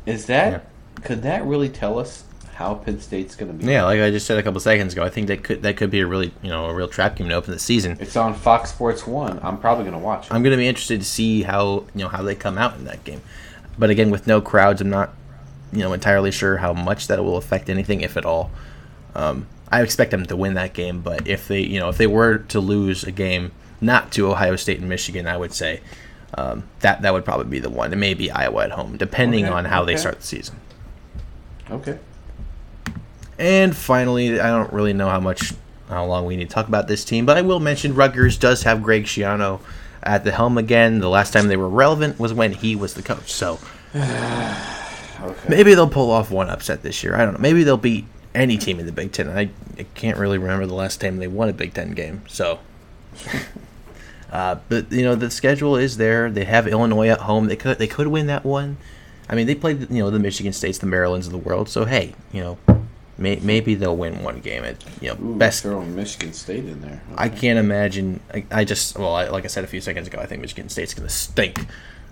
[0.05, 0.67] is that
[1.03, 2.23] could that really tell us
[2.55, 3.71] how Penn State's going to be?
[3.71, 5.91] Yeah, like I just said a couple seconds ago, I think that could that could
[5.91, 7.97] be a really you know a real trap game to open the season.
[7.99, 9.39] It's on Fox Sports One.
[9.43, 10.33] I'm probably going to watch it.
[10.33, 12.85] I'm going to be interested to see how you know how they come out in
[12.85, 13.21] that game.
[13.77, 15.13] But again, with no crowds, I'm not
[15.71, 18.49] you know entirely sure how much that will affect anything, if at all.
[19.13, 22.07] Um, I expect them to win that game, but if they you know if they
[22.07, 25.81] were to lose a game not to Ohio State and Michigan, I would say
[26.35, 27.93] um, that that would probably be the one.
[27.93, 30.55] It may be Iowa at home, depending Okay, on how they start the season.
[31.69, 31.99] Okay.
[33.39, 35.53] And finally, I don't really know how much,
[35.89, 38.63] how long we need to talk about this team, but I will mention Rutgers does
[38.63, 39.59] have Greg Schiano
[40.01, 40.99] at the helm again.
[40.99, 43.31] The last time they were relevant was when he was the coach.
[43.31, 43.59] So
[43.93, 45.49] Okay.
[45.49, 47.15] maybe they'll pull off one upset this year.
[47.15, 47.39] I don't know.
[47.39, 49.29] Maybe they'll beat any team in the Big Ten.
[49.29, 52.21] I, I can't really remember the last time they won a Big Ten game.
[52.27, 52.59] So.
[54.31, 56.29] Uh, but you know the schedule is there.
[56.29, 57.47] They have Illinois at home.
[57.47, 58.77] They could they could win that one.
[59.29, 61.69] I mean they played you know the Michigan States, the Marylands of the world.
[61.69, 62.57] So hey, you know
[63.17, 64.63] may, maybe they'll win one game.
[64.63, 65.63] At you know Ooh, best.
[65.63, 67.01] throwing Michigan State in there.
[67.15, 68.19] I can't imagine.
[68.33, 70.69] I, I just well, I, like I said a few seconds ago, I think Michigan
[70.69, 71.65] State's going to stink.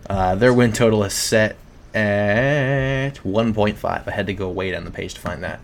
[0.09, 1.57] Uh, their win total is set
[1.93, 4.07] at 1.5.
[4.07, 5.59] I had to go way down the page to find that,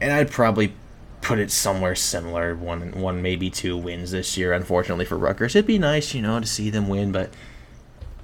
[0.00, 0.74] and I'd probably
[1.20, 2.54] put it somewhere similar.
[2.54, 4.52] One, one maybe two wins this year.
[4.52, 7.30] Unfortunately for Rutgers, it'd be nice, you know, to see them win, but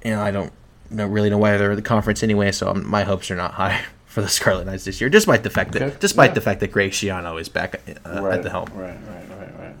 [0.03, 0.51] you know, I don't
[0.95, 2.51] don't really know why they're in the conference anyway.
[2.51, 5.49] So um my hopes are not high for the Scarlet Knights this year, despite the
[5.49, 6.35] fact that Okay, despite yeah.
[6.35, 8.69] the fact that Greg Schiano is back uh, right, at the helm.
[8.73, 9.75] Right, right, right, right.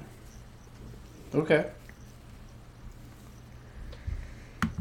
[1.33, 1.65] Okay.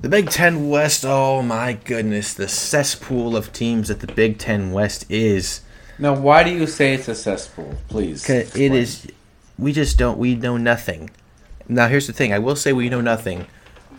[0.01, 4.71] The Big Ten West, oh my goodness, the cesspool of teams that the Big Ten
[4.71, 5.63] West is.
[5.99, 7.75] Now, why do you say it's a cesspool?
[7.89, 8.29] Please.
[8.29, 9.15] It explain.
[9.59, 10.19] We just don't.
[10.19, 11.11] We know nothing.
[11.69, 12.33] Now, here's the thing.
[12.33, 13.47] I will say we know nothing,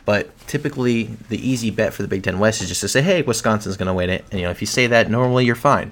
[0.05, 3.21] but typically the easy bet for the Big Ten West is just to say, "Hey,
[3.21, 5.91] Wisconsin's going to win it," and you know if you say that, normally you're fine.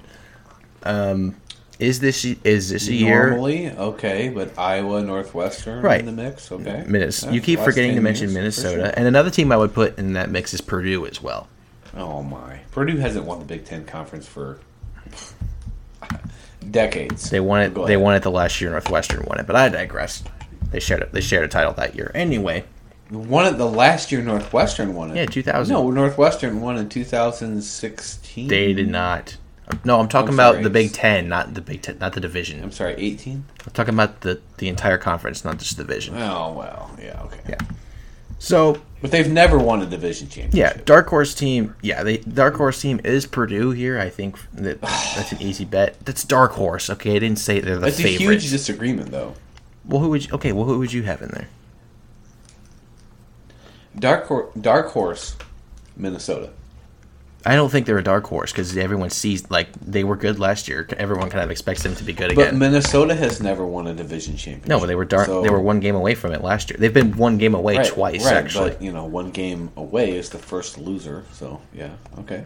[0.82, 1.34] Um,
[1.80, 3.30] is this is this a year?
[3.30, 6.00] Normally, okay, but Iowa, Northwestern Right.
[6.00, 6.84] in the mix, okay.
[6.86, 8.92] Minnes- Yeah, you keep forgetting to mention Minnesota, sure.
[8.96, 11.48] and another team I would put in that mix is Purdue as well.
[11.96, 14.60] Oh my, Purdue hasn't won the Big Ten conference for
[16.70, 17.30] decades.
[17.30, 17.74] They won it.
[17.74, 18.70] They won it the last year.
[18.70, 20.22] Northwestern won it, but I digress.
[20.70, 21.12] They shared it.
[21.12, 22.10] They shared a title that year.
[22.14, 22.64] Anyway,
[23.10, 25.16] Won it the last year Northwestern won it.
[25.16, 25.72] Yeah, 2000.
[25.72, 28.48] No, Northwestern won in 2016.
[28.48, 29.36] they did not.
[29.84, 32.20] No, I'm talking I'm about sorry, the Big Ten, not the Big Ten, not the
[32.20, 32.62] division.
[32.62, 33.44] I'm sorry, 18.
[33.66, 36.16] I'm talking about the the entire conference, not just the division.
[36.16, 37.40] Oh well, yeah, okay.
[37.48, 37.58] Yeah.
[38.38, 40.78] So But they've never won a division championship.
[40.78, 41.76] yeah, dark horse team.
[41.82, 43.98] Yeah, they dark horse team is Purdue here.
[44.00, 46.00] I think that that's an easy bet.
[46.06, 46.88] That's dark horse.
[46.88, 48.40] Okay, I didn't say they're the That's a favorite.
[48.40, 49.34] huge disagreement, though.
[49.84, 50.32] well, who would you?
[50.32, 51.48] Okay, well, who would you have in there?
[53.98, 55.36] Dark Hor- Dark Horse,
[55.98, 56.48] Minnesota.
[57.46, 60.66] I don't think they're a dark horse because everyone sees like they were good last
[60.66, 60.88] year.
[60.96, 62.52] Everyone kind of expects them to be good again.
[62.52, 62.54] But.
[62.54, 64.68] Minnesota has never won a division championship.
[64.68, 65.26] no, but they were dark.
[65.26, 66.78] So- they were one game away from it last year.
[66.78, 68.70] They've been one game away right, twice right, actually.
[68.70, 71.24] But you know, one game away is the first loser.
[71.32, 72.44] So yeah, okay.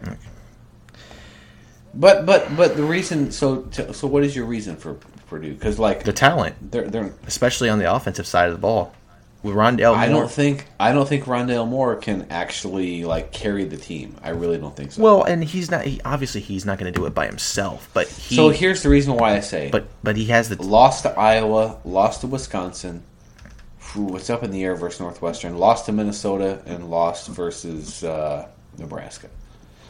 [1.93, 3.31] But but but the reason.
[3.31, 4.95] So t- so what is your reason for
[5.27, 5.53] Purdue?
[5.53, 7.13] Because like the talent, they're they're.
[7.25, 8.93] especially on the offensive side of the ball,
[9.41, 13.77] with Rondale I don't think I don't think Rondale Moore can actually like carry the
[13.77, 14.15] team.
[14.21, 15.01] I really don't think so.
[15.01, 15.85] Well, and he's not.
[15.85, 17.89] He, obviously, he's not going to do it by himself.
[17.93, 18.35] But he.
[18.35, 20.61] so here's the reason why I say But but he has the.
[20.61, 23.03] lost to Iowa, lost to Wisconsin.
[23.93, 25.57] Whew, what's up in the air versus Northwestern?
[25.57, 28.47] Lost to Minnesota and lost versus uh,
[28.77, 29.29] Nebraska.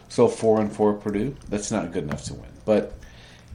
[0.10, 1.36] So four and four Purdue.
[1.50, 2.50] That's not good enough to win.
[2.66, 2.94] But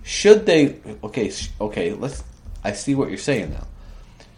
[0.02, 0.80] should they?
[1.04, 1.92] Okay, okay.
[1.92, 2.24] Let's.
[2.64, 3.66] I see what you're saying now.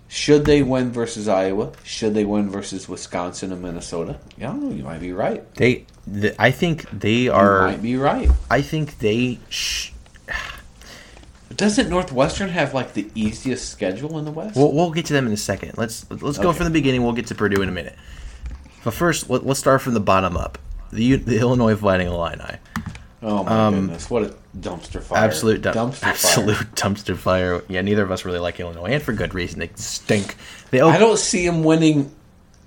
[0.09, 1.73] Should they win versus Iowa?
[1.83, 4.19] Should they win versus Wisconsin and Minnesota?
[4.39, 4.75] Yeah, I don't know.
[4.77, 5.53] You might be right.
[5.55, 5.87] They.
[6.07, 7.63] The, I think they You are.
[7.63, 8.31] might be right.
[8.51, 9.41] I think they.
[9.49, 9.91] Sh-
[11.57, 14.57] Doesn't Northwestern have like the easiest schedule in the West?
[14.57, 15.73] we'll, we'll get to them in a second.
[15.77, 17.03] Let's let's go from the beginning.
[17.03, 17.97] We'll get to Purdue in a minute.
[18.85, 20.59] But first, let, let's start from the bottom up.
[20.93, 22.59] The the Illinois Fighting Illini.
[23.23, 24.11] Oh my goodness!
[24.11, 25.19] What a dumpster fire!
[25.19, 26.67] um, Absolute dump, dumpster absolute fire.
[26.75, 27.63] dumpster fire.
[27.69, 29.61] Yeah, neither of us really like Illinois, and for good reason.
[29.61, 30.37] They stink.
[30.71, 32.13] They I don't see him winning.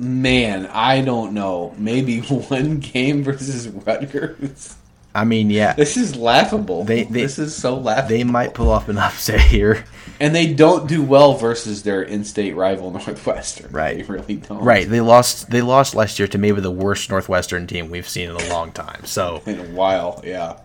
[0.02, 1.76] Man, I don't know.
[1.78, 4.76] Maybe one game versus Rutgers.
[5.20, 6.84] I mean, yeah, This is laughable.
[6.84, 8.10] They- they- this is so laughable.
[8.10, 9.84] they might pull off an upset here.
[10.20, 13.72] and they don't do well versus their in-state rival Northwestern.
[13.72, 13.98] Right.
[13.98, 14.64] They really don't.
[14.64, 15.50] Right, they lost.
[15.50, 18.72] They lost last year to maybe the worst Northwestern team we've seen in a long
[18.72, 19.06] time.
[19.06, 20.58] So In a while, yeah.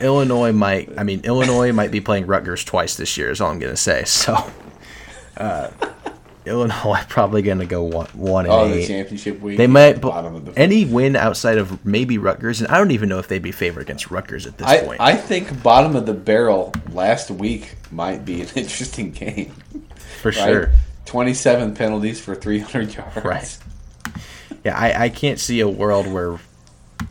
[0.00, 0.90] Illinois might.
[0.98, 3.30] I mean, Illinois might be playing Rutgers twice this year.
[3.30, 4.04] Is all I'm gonna say.
[4.04, 4.34] So,
[5.36, 5.68] uh,
[6.48, 9.58] Illinois probably gonna go one one and Oh, the championship week.
[9.58, 10.58] They might bottom of the.
[10.58, 13.82] any win outside of maybe Rutgers, and I don't even know if they'd be favored
[13.82, 15.00] against Rutgers at this I, point.
[15.00, 19.52] I think bottom of the barrel last week might be an interesting game.
[20.20, 20.34] for Right?
[20.34, 20.70] sure.
[21.06, 23.24] 27 penalties for 300 yards.
[23.24, 23.58] Right.
[24.64, 26.38] Yeah, I, I can't see a world where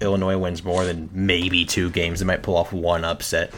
[0.02, 2.20] Illinois wins more than maybe two games.
[2.20, 3.52] They might pull off one upset.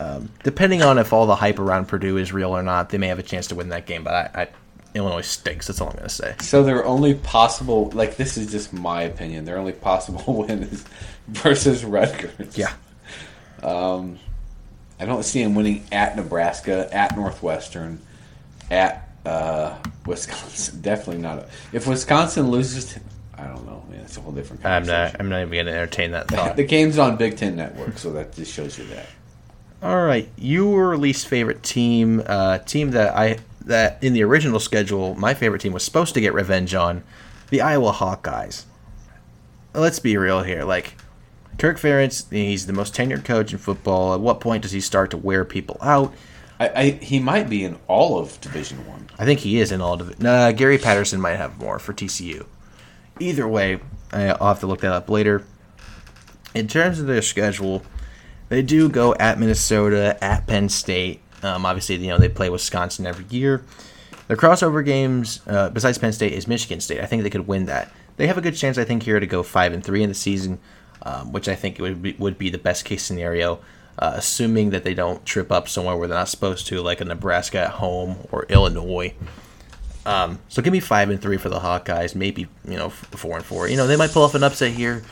[0.00, 3.06] Um, depending on if all the hype around Purdue is real or not, they may
[3.08, 4.02] have a chance to win that game.
[4.02, 4.48] But I, I
[4.94, 5.66] Illinois stinks.
[5.66, 6.34] That's all I'm going to say.
[6.40, 10.84] So their only possible, like this is just my opinion, their only possible win is
[11.28, 12.56] versus Rutgers.
[12.56, 12.72] Yeah.
[13.62, 14.18] Um,
[15.00, 17.98] I don't see them winning at Nebraska, at Northwestern,
[18.70, 19.76] at uh,
[20.06, 20.80] Wisconsin.
[20.82, 21.48] Definitely not.
[21.72, 23.00] If Wisconsin loses, to,
[23.36, 24.00] I don't know, man.
[24.00, 25.16] It's a whole different I'm not.
[25.18, 26.56] I'm not even going to entertain that thought.
[26.56, 29.06] The game's on Big Ten Network, so that just shows you that.
[29.82, 35.14] All right, your least favorite team, uh, team that I that in the original schedule,
[35.14, 37.02] my favorite team was supposed to get revenge on,
[37.50, 38.64] the Iowa Hawkeyes.
[39.74, 40.96] Let's be real here, like
[41.58, 44.14] Kirk Ferentz, he's the most tenured coach in football.
[44.14, 46.14] At what point does he start to wear people out?
[46.58, 49.08] I, I he might be in all of Division One.
[49.18, 50.20] I think he is in all of it.
[50.20, 52.46] Nah, Gary Patterson might have more for TCU.
[53.20, 53.80] Either way,
[54.12, 55.44] I'll have to look that up later.
[56.54, 57.82] In terms of their schedule,
[58.48, 61.20] they do go at Minnesota, at Penn State.
[61.44, 63.64] Um, obviously, you know they play Wisconsin every year.
[64.28, 67.00] Their crossover games, uh, besides Penn State, is Michigan State.
[67.00, 67.92] I think they could win that.
[68.16, 70.14] They have a good chance, I think, here to go five and three in the
[70.14, 70.60] season,
[71.02, 73.60] um, which I think would be, would be the best case scenario,
[73.98, 77.04] uh, assuming that they don't trip up somewhere where they're not supposed to, like a
[77.04, 79.12] Nebraska at home or Illinois.
[80.06, 83.44] Um, so give me five and three for the Hawkeyes, maybe you know four and
[83.44, 83.68] four.
[83.68, 85.02] You know they might pull off an upset here,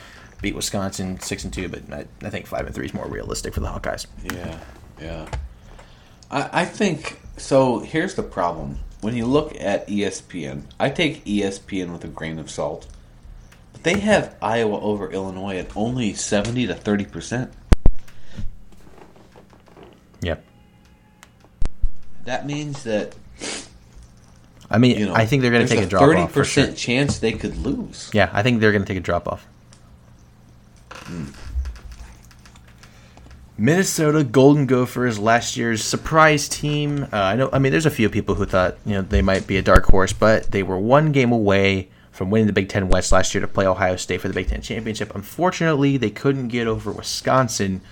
[0.40, 3.54] beat Wisconsin six and two, but I, I think five and three is more realistic
[3.54, 4.06] for the Hawkeyes.
[4.24, 4.58] Yeah,
[5.00, 5.28] yeah.
[6.32, 7.80] I, I think so.
[7.80, 12.50] Here's the problem: when you look at ESPN, I take ESPN with a grain of
[12.50, 12.88] salt.
[13.72, 17.52] But they have Iowa over Illinois at only seventy to thirty percent.
[20.22, 20.44] Yep.
[22.24, 23.14] That means that
[24.70, 26.44] I mean, you know I think they're going to take a drop thirty off for
[26.44, 26.64] sure.
[26.64, 28.10] percent chance they could lose.
[28.14, 29.46] Yeah, I think they're going to take a drop off.
[30.92, 31.26] Hmm.
[33.62, 37.04] Minnesota Golden Gophers, last year's surprise team.
[37.12, 37.48] Uh, I know.
[37.52, 39.84] I mean, there's a few people who thought you know they might be a dark
[39.84, 43.40] horse, but they were one game away from winning the Big Ten West last year
[43.40, 45.14] to play Ohio State for the Big Ten championship.
[45.14, 47.82] Unfortunately, they couldn't get over Wisconsin,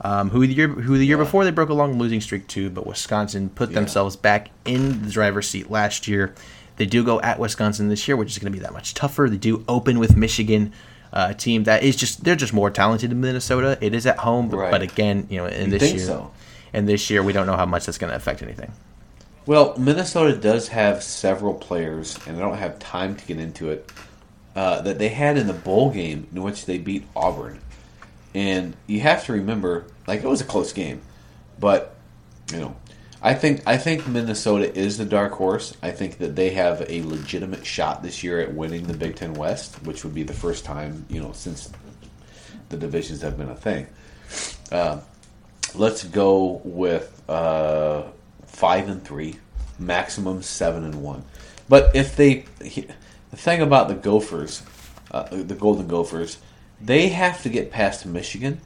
[0.00, 2.68] um, who the year who the year before they broke a long losing streak too.
[2.68, 6.34] But Wisconsin put themselves back in the driver's seat last year.
[6.74, 9.28] They do go at Wisconsin this year, which is going to be that much tougher.
[9.30, 10.72] They do open with Michigan,
[11.12, 13.76] uh, a team that is just they're just more talented than Minnesota.
[13.80, 14.70] It is at home, but, Right.
[14.70, 16.30] but again, you know, in You this think year, so?
[16.72, 18.72] and this year we don't know how much that's going to affect anything.
[19.46, 23.90] Well, Minnesota does have several players, and I don't have time to get into it,
[24.54, 27.60] uh, that they had in the bowl game in which they beat Auburn.
[28.34, 31.00] And you have to remember, like, it was a close game.
[31.58, 31.96] But,
[32.52, 32.76] you know,
[33.22, 35.76] I think I think Minnesota is the dark horse.
[35.82, 39.34] I think that they have a legitimate shot this year at winning the Big Ten
[39.34, 41.70] West, which would be the first time, you know, since
[42.70, 43.86] the divisions have been a thing.
[44.72, 45.00] Uh,
[45.74, 48.04] let's go with uh,
[48.46, 49.36] five and three,
[49.78, 51.22] maximum seven and one.
[51.68, 54.62] But if they, the thing about the Gophers,
[55.10, 56.38] uh, the Golden Gophers,
[56.80, 58.60] they have to get past Michigan,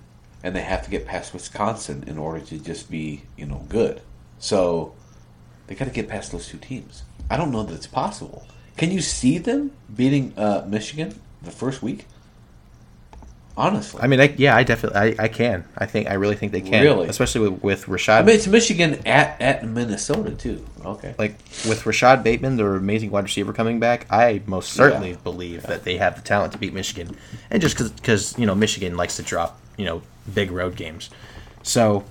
[0.44, 4.00] and they have to get past Wisconsin in order to just be, you know, good.
[4.38, 4.94] So
[5.66, 7.02] they got to get past those two teams.
[7.30, 8.46] I don't know that it's possible.
[8.76, 12.06] Can you see them beating uh, Michigan the first week?
[13.56, 15.64] Honestly, I mean, I, yeah, I definitely, I, I can.
[15.78, 17.06] I think, I really think they can, Really?
[17.06, 18.18] especially with, with Rashad.
[18.18, 20.66] I mean, it's Michigan at at Minnesota too.
[20.84, 21.36] Okay, like
[21.68, 25.16] with Rashad Bateman, their amazing wide receiver coming back, I most certainly Yeah.
[25.22, 27.16] believe that they have the talent to beat Michigan,
[27.48, 30.02] and just because you know Michigan likes to drop you know
[30.34, 31.08] big road games,
[31.62, 32.02] so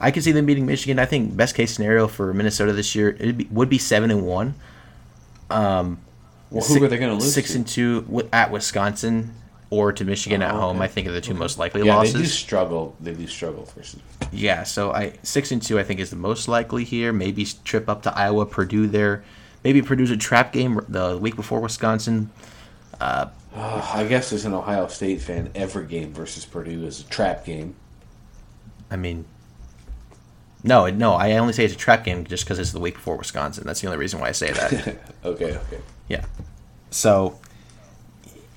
[0.00, 0.98] I can see them beating Michigan.
[0.98, 4.26] I think best case scenario for Minnesota this year it be, would be seven and
[4.26, 4.54] one.
[5.50, 5.96] well,
[6.50, 7.32] who Six- are they going to lose?
[7.34, 7.56] Six to?
[7.58, 9.34] and two at Wisconsin
[9.70, 10.76] or to Michigan at Oh, home.
[10.76, 10.84] okay.
[10.84, 12.12] I think are the two most likely Yeah, losses.
[12.14, 12.94] they do struggle.
[13.00, 14.00] They do struggle versus.
[14.32, 17.12] Yeah, so I six and two I think is the most likely here.
[17.12, 19.24] Maybe trip up to Iowa, Purdue there.
[19.64, 22.30] Maybe Purdue's a trap game the week before Wisconsin.
[23.00, 27.44] Uh, I guess as an Ohio State fan, every game versus Purdue is a trap
[27.44, 27.74] game.
[28.90, 29.24] I mean,
[30.64, 31.14] no, no.
[31.14, 33.64] I only say it's a trap game just because it's the week before Wisconsin.
[33.66, 34.72] That's the only reason why I say that.
[35.24, 35.80] okay, okay.
[36.08, 36.24] Yeah.
[36.90, 37.40] So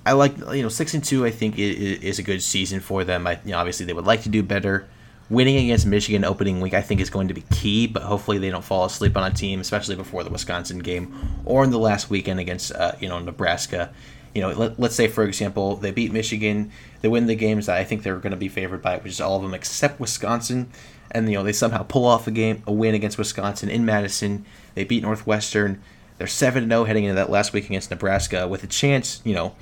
[0.05, 1.25] I like you know six and two.
[1.25, 3.25] I think is a good season for them.
[3.25, 4.87] I, you know, obviously they would like to do better.
[5.27, 7.87] Winning against Michigan opening week, I think, is going to be key.
[7.87, 11.63] But hopefully they don't fall asleep on a team, especially before the Wisconsin game or
[11.63, 13.91] in the last weekend against uh, you know Nebraska.
[14.35, 17.77] You know, let, let's say for example they beat Michigan, they win the games that
[17.77, 20.69] I think they're going to be favored by, which is all of them except Wisconsin
[21.15, 24.45] and you know they somehow pull off a game, a win against Wisconsin in Madison.
[24.75, 25.81] They beat Northwestern.
[26.17, 29.55] They're seven zero heading into that last week against Nebraska with a chance, you know,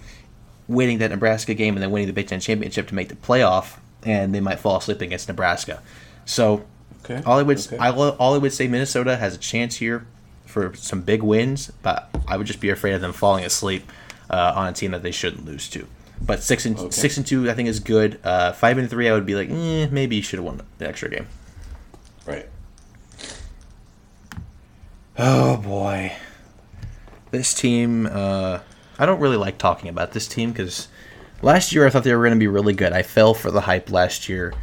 [0.68, 3.78] winning that Nebraska game and then winning the Big Ten championship to make the playoff.
[4.04, 5.82] And they might fall asleep against Nebraska.
[6.26, 6.66] So
[7.06, 7.22] okay.
[7.26, 7.78] all I would okay.
[7.78, 10.06] I, all I would say Minnesota has a chance here
[10.46, 13.89] for some big wins, but I would just be afraid of them falling asleep
[14.30, 15.88] uh, on a team that they shouldn't lose to.
[16.22, 16.89] But six and okay.
[16.92, 18.20] six and two, I think is good.
[18.24, 20.88] Uh, five and three, I would be like, eh, maybe you should have won the
[20.88, 21.28] extra game.
[22.26, 22.48] Right.
[25.18, 26.14] Oh boy,
[27.32, 28.08] this team.
[28.08, 28.60] Uh,
[28.98, 30.88] I don't really like talking about this team because
[31.42, 32.94] last year I thought they were going to be really good.
[32.94, 34.54] I fell for the hype last year,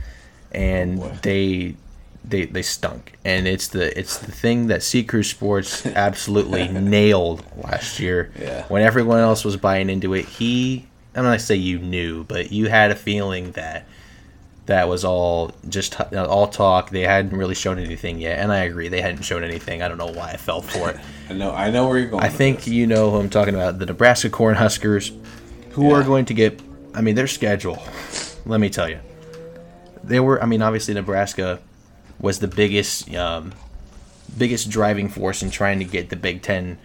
[0.52, 1.76] and oh they
[2.24, 3.12] they they stunk.
[3.24, 8.32] And it's the it's the thing that Sea Crew Sports absolutely nailed last year.
[8.38, 8.66] Yeah.
[8.68, 10.86] When everyone else was buying into it, he.
[11.14, 13.84] I'm not gonna say you knew, but you had a feeling that
[14.70, 16.90] that was all just all talk.
[16.90, 19.82] They hadn't really shown anything yet, and I agree they hadn't shown anything.
[19.82, 21.00] I don't know why I fell for it.
[21.28, 22.22] I know, I know where you're going.
[22.22, 22.68] I think this.
[22.68, 23.80] you know who I'm talking about.
[23.80, 25.12] The Nebraska Cornhuskers,
[25.72, 25.96] who yeah.
[25.96, 26.62] are going to get.
[26.94, 27.82] I mean, their schedule.
[28.46, 29.00] Let me tell you,
[30.04, 30.40] they were.
[30.40, 31.58] I mean, obviously Nebraska
[32.20, 33.52] was the biggest, um,
[34.38, 36.78] biggest driving force in trying to get the Big Ten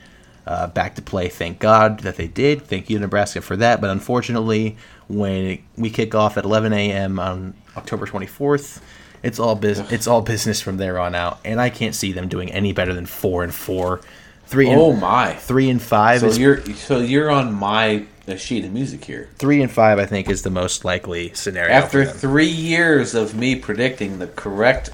[0.48, 1.30] uh, back to play.
[1.30, 2.64] Thank God that they did.
[2.64, 3.82] Thank you, Nebraska, for that.
[3.82, 4.78] But unfortunately,
[5.08, 7.20] when we kick off at 11 a.m.
[7.20, 8.82] on October 24th.
[9.24, 9.92] It's all business.
[9.92, 12.94] It's all business from there on out, and I can't see them doing any better
[12.94, 14.02] than four and four,
[14.46, 14.70] three.
[14.70, 16.20] And, oh my, three and five.
[16.20, 18.06] So is, you're so you're on my
[18.38, 19.30] sheet of music here.
[19.38, 21.74] Three and five, I think, is the most likely scenario.
[21.74, 24.92] After three years of me predicting the correct,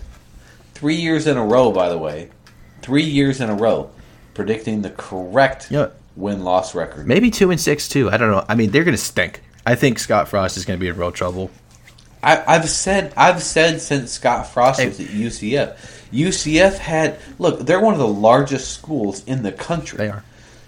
[0.76, 2.30] three years in a row, by the way,
[2.82, 3.92] three years in a row,
[4.34, 5.72] predicting the correct
[6.16, 7.08] win loss record.
[7.08, 8.10] Maybe two and six too.
[8.10, 8.46] I don't know.
[8.48, 9.42] I mean, they're going to stink.
[9.66, 11.52] I think Scott Frost is going to be in real trouble.
[12.24, 15.76] I, have said I've said since Scott Frost was at UCF.
[16.12, 17.62] UCF had look.
[17.62, 19.98] They're one of the largest schools in the country.
[19.98, 20.24] They are.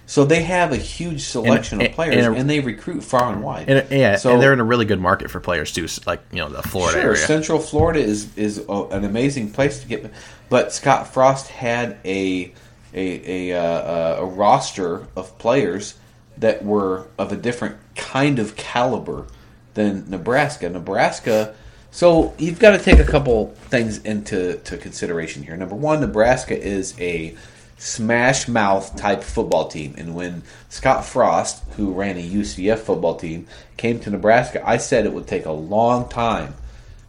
[0.06, 3.32] So they have a huge selection and, of players, and, a, and, they recruit far
[3.32, 3.70] and wide.
[3.70, 6.38] And, yeah, so, and they're in a really good market for players too, like you
[6.38, 7.16] know the Florida sure, area.
[7.16, 10.12] Central Florida is is a, an amazing place to get.
[10.50, 12.52] But Scott Frost had a
[12.94, 15.94] a a, uh, a roster of players
[16.38, 19.26] that were of a different kind of caliber
[19.74, 20.68] than Nebraska.
[20.68, 21.54] Nebraska.
[21.90, 25.56] So you've got to take a couple things into to consideration here.
[25.56, 27.36] Number one, Nebraska is a
[27.76, 29.94] smash mouth type football team.
[29.96, 35.06] And when Scott Frost, who ran a UCF football team, came to Nebraska, I said
[35.06, 36.54] it would take a long time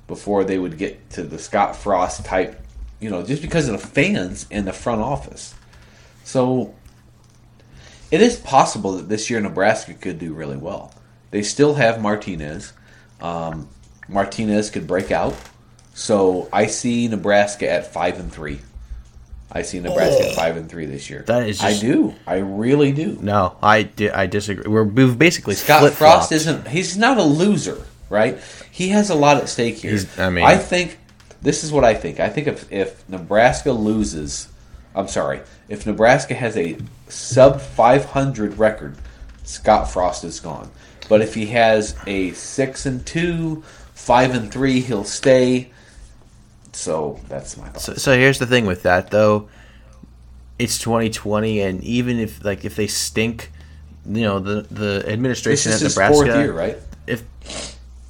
[0.07, 2.61] before they would get to the Scott Frost type,
[2.99, 5.55] you know, just because of the fans and the front office.
[6.25, 6.73] So
[8.11, 10.93] it is possible that this year Nebraska could do really well.
[11.31, 12.73] They still have Martinez.
[13.21, 13.69] Um,
[14.09, 15.35] Martinez could break out.
[15.93, 18.59] So I see Nebraska at five and three.
[19.51, 21.23] I see Nebraska oh, at five and three this year.
[21.27, 22.15] That is, just, I do.
[22.27, 23.17] I really do.
[23.21, 24.69] No, I di- I disagree.
[24.69, 26.67] We're, we've basically Scott Frost isn't.
[26.67, 28.39] He's not a loser, right?
[28.71, 29.91] He has a lot at stake here.
[29.91, 30.97] He's, I mean, I think
[31.41, 32.19] this is what I think.
[32.19, 34.49] I think if if Nebraska loses,
[34.95, 36.77] I'm sorry, if Nebraska has a
[37.09, 38.97] sub 500 record,
[39.43, 40.71] Scott Frost is gone.
[41.09, 43.61] But if he has a six and two,
[43.93, 45.71] five and three, he'll stay.
[46.71, 49.49] So that's my So, so here's the thing with that though.
[50.57, 53.51] It's 2020, and even if like if they stink,
[54.05, 56.77] you know the the administration at Nebraska, year, right?
[57.07, 57.23] If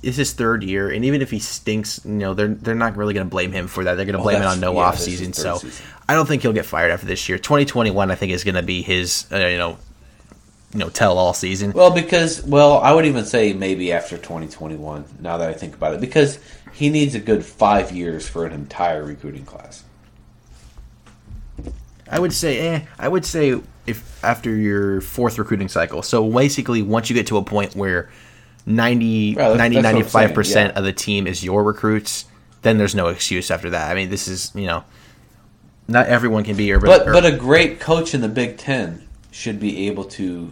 [0.03, 3.13] it's his third year, and even if he stinks, you know they're they're not really
[3.13, 3.95] going to blame him for that.
[3.95, 5.33] They're going to oh, blame it on no yeah, off season.
[5.33, 5.85] So season.
[6.07, 7.37] I don't think he'll get fired after this year.
[7.37, 9.77] 2021, I think, is going to be his uh, you know
[10.73, 11.71] you know tell all season.
[11.71, 15.05] Well, because well, I would even say maybe after 2021.
[15.19, 16.39] Now that I think about it, because
[16.73, 19.83] he needs a good five years for an entire recruiting class.
[22.11, 26.01] I would say, eh, I would say if after your fourth recruiting cycle.
[26.01, 28.09] So basically, once you get to a point where
[28.65, 30.67] 90, well, 90 95% yeah.
[30.69, 32.25] of the team is your recruits,
[32.61, 33.91] then there's no excuse after that.
[33.91, 34.83] I mean, this is, you know,
[35.87, 36.79] not everyone can be your.
[36.79, 40.51] But, but, but a great coach in the Big Ten should be able to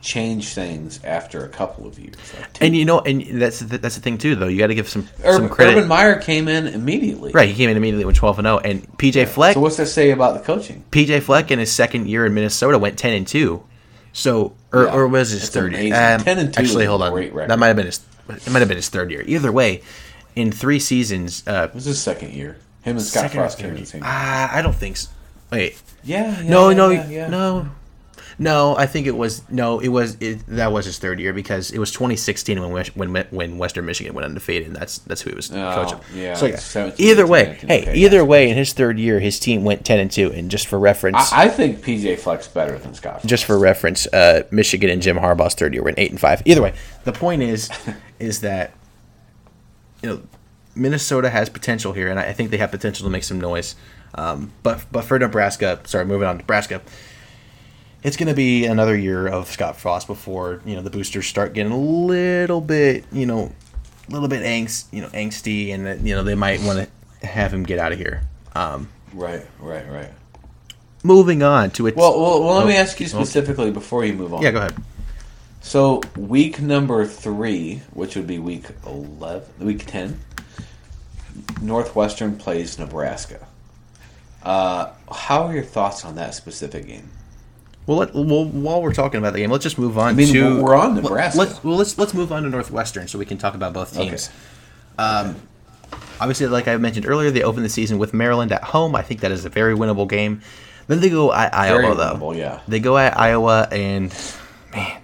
[0.00, 2.14] change things after a couple of years.
[2.38, 2.62] Like.
[2.62, 4.48] And you know, and that's the, that's the thing too, though.
[4.48, 5.76] You got to give some Ur- some credit.
[5.76, 7.32] Urban Meyer came in immediately.
[7.32, 9.86] right, he came in immediately with twelve and zero, and PJ Fleck, So what's that
[9.86, 10.84] say about the coaching?
[10.90, 13.64] PJ Fleck in his second year in Minnesota went ten and two.
[14.12, 15.88] So, or, Yeah, or was his third amazing.
[15.92, 16.14] year?
[16.16, 17.14] Um, 10 and 2 Actually, hold on.
[17.48, 18.00] That might have been his.
[18.28, 19.22] It might have been his third year.
[19.26, 19.82] Either way,
[20.36, 22.56] in three seasons, uh, It was his second year.
[22.82, 24.02] Him and Scott Frost came in the same.
[24.04, 25.10] Ah, I don't think so.
[25.50, 26.48] Wait, Yeah, yeah.
[26.48, 27.28] no, no, yeah.
[27.28, 27.68] no,
[28.40, 28.74] no.
[28.76, 29.78] I think it was no.
[29.78, 33.58] It was it, that was his third year because it was 2016 when when when
[33.58, 36.00] Western Michigan went undefeated, and that's that's who he was Oh, coaching.
[36.20, 36.56] yeah, So yeah.
[36.56, 40.10] 17, Either way, hey, either way, in his third year, his team went 10 and
[40.10, 43.12] two, and just for reference, I, I think PJ Fleck's better than Scott.
[43.20, 43.26] Frost.
[43.26, 46.42] just for reference, uh, Michigan and Jim Harbaugh's third year went eight and five.
[46.44, 46.74] Either way,
[47.04, 47.70] the point is,
[48.18, 48.72] is that
[50.02, 50.22] you know
[50.74, 53.74] Minnesota has potential here, and I I think they have potential to make some noise.
[54.14, 56.80] Um, but but for Nebraska, sorry, moving on to Nebraska,
[58.02, 61.52] it's going to be another year of Scott Frost before you know the boosters start
[61.54, 63.52] getting a little bit you know
[64.08, 66.88] a little bit angst you know angsty, and that, you know they might want
[67.20, 68.22] to have him get out of here.
[68.54, 70.10] Um, Right, right, right.
[71.02, 71.96] moving on to it.
[71.96, 74.42] Well, well, well let me Oh, ask you specifically before you move on.
[74.42, 74.74] yeah, go ahead.
[75.62, 80.20] So week number three, which would be week eleven, week ten,
[81.60, 83.46] Northwestern plays Nebraska.
[84.42, 87.10] Uh, how are your thoughts on that specific game?
[87.86, 90.32] Well, let, well, while we're talking about the game, let's just move on I mean,
[90.32, 90.62] to.
[90.62, 91.38] we're on Nebraska.
[91.38, 94.30] Let's well, let's let's move on to Northwestern so we can talk about both teams.
[94.98, 95.34] Um,
[96.20, 98.94] obviously, like I mentioned earlier, they open the season with Maryland at home.
[98.94, 100.42] I think that is a very winnable game.
[100.86, 102.14] Then they go at Iowa, though.
[102.14, 102.60] winnable, yeah.
[102.68, 104.14] They go at Iowa, and
[104.72, 105.00] man,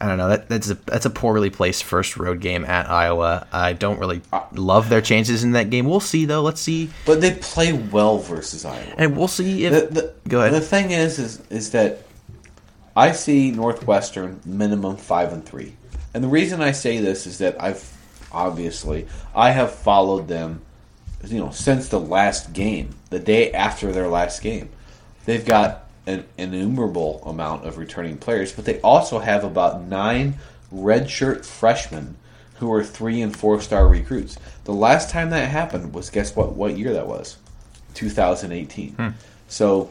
[0.00, 0.28] I don't know.
[0.30, 3.46] That that's a that's a poorly placed first road game at Iowa.
[3.52, 4.22] I don't really
[4.52, 5.86] love their chances in that game.
[5.86, 6.40] We'll see, though.
[6.42, 8.94] Let's see, But they play well versus Iowa.
[8.96, 9.72] and we'll see if.
[9.90, 10.54] The, the, go ahead.
[10.54, 12.02] The thing is, is, is that
[12.96, 15.74] I see Northwestern minimum five and three,
[16.14, 17.86] and the reason I say this is that I've
[18.32, 20.62] obviously I have followed them,
[21.26, 24.70] you know, since the last game, the day after their last game.
[25.26, 30.36] They've got an innumerable amount of returning players, but they also have about nine
[30.72, 32.16] redshirt freshmen
[32.56, 34.36] who are three and four star recruits.
[34.64, 36.52] The last time that happened was guess what?
[36.52, 37.38] What year that was?
[37.94, 39.14] 2018.
[39.48, 39.90] So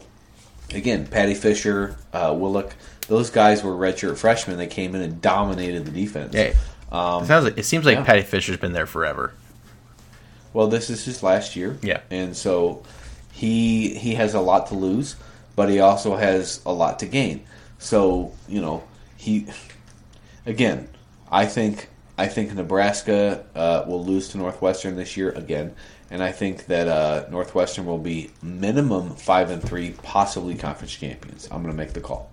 [0.73, 2.75] again, Paddy Fisher, uh, Willock,
[3.07, 4.57] those guys were redshirt freshmen.
[4.57, 6.33] They came in and dominated the defense.
[6.33, 6.57] Hey, it
[6.91, 8.03] sounds like it seems like yeah.
[8.03, 9.33] Paddy Fisher's been there forever.
[10.53, 11.77] Well, this is his last year.
[11.81, 12.01] Yeah.
[12.09, 12.83] and so
[13.31, 15.15] he he has a lot to lose,
[15.59, 17.43] but he also has a lot to gain.
[17.79, 18.81] So you know
[19.17, 19.45] he
[20.45, 20.87] again.
[21.29, 25.75] I think I think Nebraska uh, will lose to Northwestern this year again,
[26.09, 31.49] and I think that uh, Northwestern will be minimum five and three, possibly conference champions.
[31.51, 32.31] I'm going to make the call.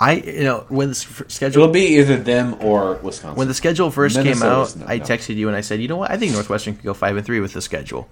[0.00, 3.36] I you know when the schedule It'll be either them or Wisconsin.
[3.36, 5.98] when the schedule first came out, no- I texted you and I said, you know
[5.98, 8.08] what, I think Northwestern could go five and three with the schedule,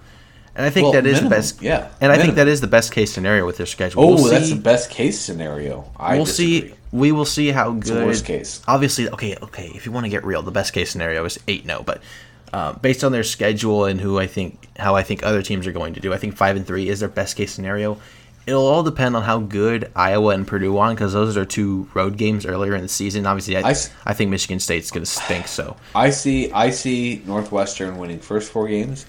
[0.58, 1.62] and I think Well, that is minimum, the best.
[1.62, 4.02] yeah, and I think that is the best case scenario with their schedule.
[4.02, 5.90] oh, we'll that's the best case scenario.
[5.96, 6.68] I we'll disagree.
[6.70, 6.74] see.
[6.90, 8.06] We will see how the good.
[8.06, 8.60] worst case.
[8.68, 9.70] Obviously, okay, okay.
[9.74, 12.02] If you want to get real, the best case scenario is eight no, but.
[12.50, 15.72] Uh, based on their schedule and who I think, how I think other teams are
[15.72, 17.98] going to do, I think five and three is their best case scenario.
[18.46, 22.16] It'll all depend on how good Iowa and Purdue are because those are two road
[22.16, 23.26] games earlier in the season.
[23.26, 25.46] Obviously, I think Michigan State's going to stink.
[25.46, 26.50] So I see.
[26.52, 29.04] I see Northwestern winning first four games.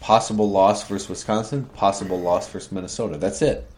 [0.00, 1.64] Possible loss versus Wisconsin.
[1.64, 3.16] Possible loss versus Minnesota.
[3.18, 3.68] That's it.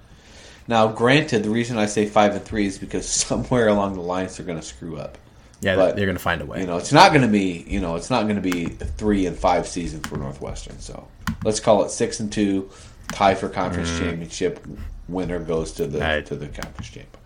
[0.66, 4.36] Now, granted, the reason I say five and three is because somewhere along the lines
[4.36, 5.16] they're going to screw up.
[5.60, 6.60] Yeah, But, they're going to find a way.
[6.60, 7.64] You know, it's not going to be.
[7.66, 10.78] You know, it's not going to be a three and five season for Northwestern.
[10.78, 11.08] So
[11.44, 12.70] let's call it six and two,
[13.12, 14.64] tie for conference championship.
[15.08, 16.16] Winner goes to the Mm.
[16.18, 17.16] I- to the conference champ.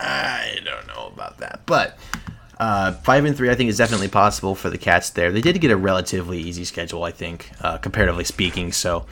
[0.00, 1.98] I don't know about that, but
[2.58, 5.10] uh, five and three, I think, is definitely possible for the Cats.
[5.10, 8.72] There, they did get a relatively easy schedule, I think, uh, comparatively speaking.
[8.72, 9.06] So,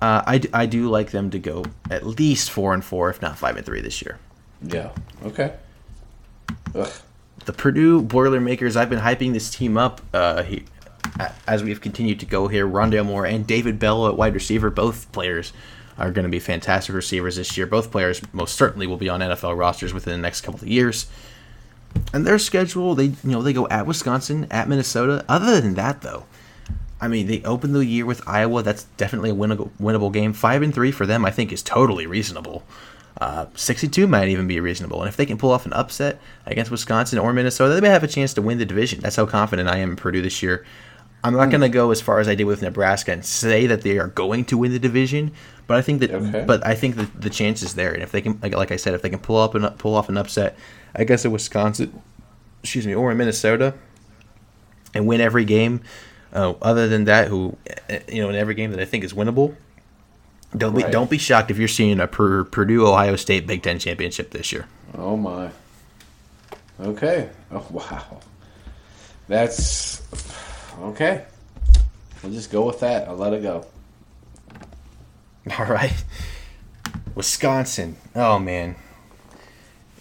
[0.00, 3.36] uh, I, I do like them to go at least four and four, if not
[3.36, 4.18] five and three this year.
[4.62, 4.90] Yeah.
[5.24, 5.54] Okay.
[6.74, 6.92] Ugh.
[7.44, 10.00] The Purdue Boilermakers, I've been hyping this team up.
[10.12, 10.64] Uh, he,
[11.46, 15.10] as we've continued to go here, Rondale Moore and David Bell at wide receiver, both
[15.12, 15.52] players
[15.98, 17.66] are going to be fantastic receivers this year.
[17.66, 21.06] Both players most certainly will be on NFL rosters within the next couple of years.
[22.12, 25.24] And their schedule, they you know they go at Wisconsin, at Minnesota.
[25.28, 26.24] Other than that, though,
[27.00, 28.62] I mean they open the year with Iowa.
[28.62, 30.32] That's definitely a winnable, winnable game.
[30.32, 32.62] Five and three for them, I think, is totally reasonable.
[33.20, 35.02] Uh, 62 might even be reasonable.
[35.02, 38.04] And if they can pull off an upset against Wisconsin or Minnesota, they may have
[38.04, 39.00] a chance to win the division.
[39.00, 40.64] That's how confident I am in Purdue this year.
[41.24, 43.82] I'm not going to go as far as I did with Nebraska and say that
[43.82, 45.32] they are going to win the division,
[45.66, 46.44] but I think that Okay.
[46.46, 48.76] but I think that the chance is there, and if they can, like, like I
[48.76, 50.56] said, if they can pull up and pull off an upset,
[50.94, 52.00] I guess in Wisconsin,
[52.62, 53.74] excuse me, or in Minnesota,
[54.94, 55.80] and win every game.
[56.32, 57.56] Uh, other than that, who
[57.90, 59.56] uh, you know, in every game that I think is winnable,
[60.56, 60.92] don't be Right.
[60.92, 64.52] don't be shocked if you're seeing a Pur- Purdue Ohio State Big Ten championship this
[64.52, 64.66] year.
[64.96, 65.50] Oh my.
[66.80, 67.28] Okay.
[67.50, 68.20] Oh wow.
[69.26, 70.00] That's
[70.82, 71.24] okay.
[72.22, 73.08] We'll just go with that.
[73.08, 73.66] I'll let it go.
[75.58, 76.04] All right.
[77.14, 77.96] Wisconsin.
[78.14, 78.76] Oh man.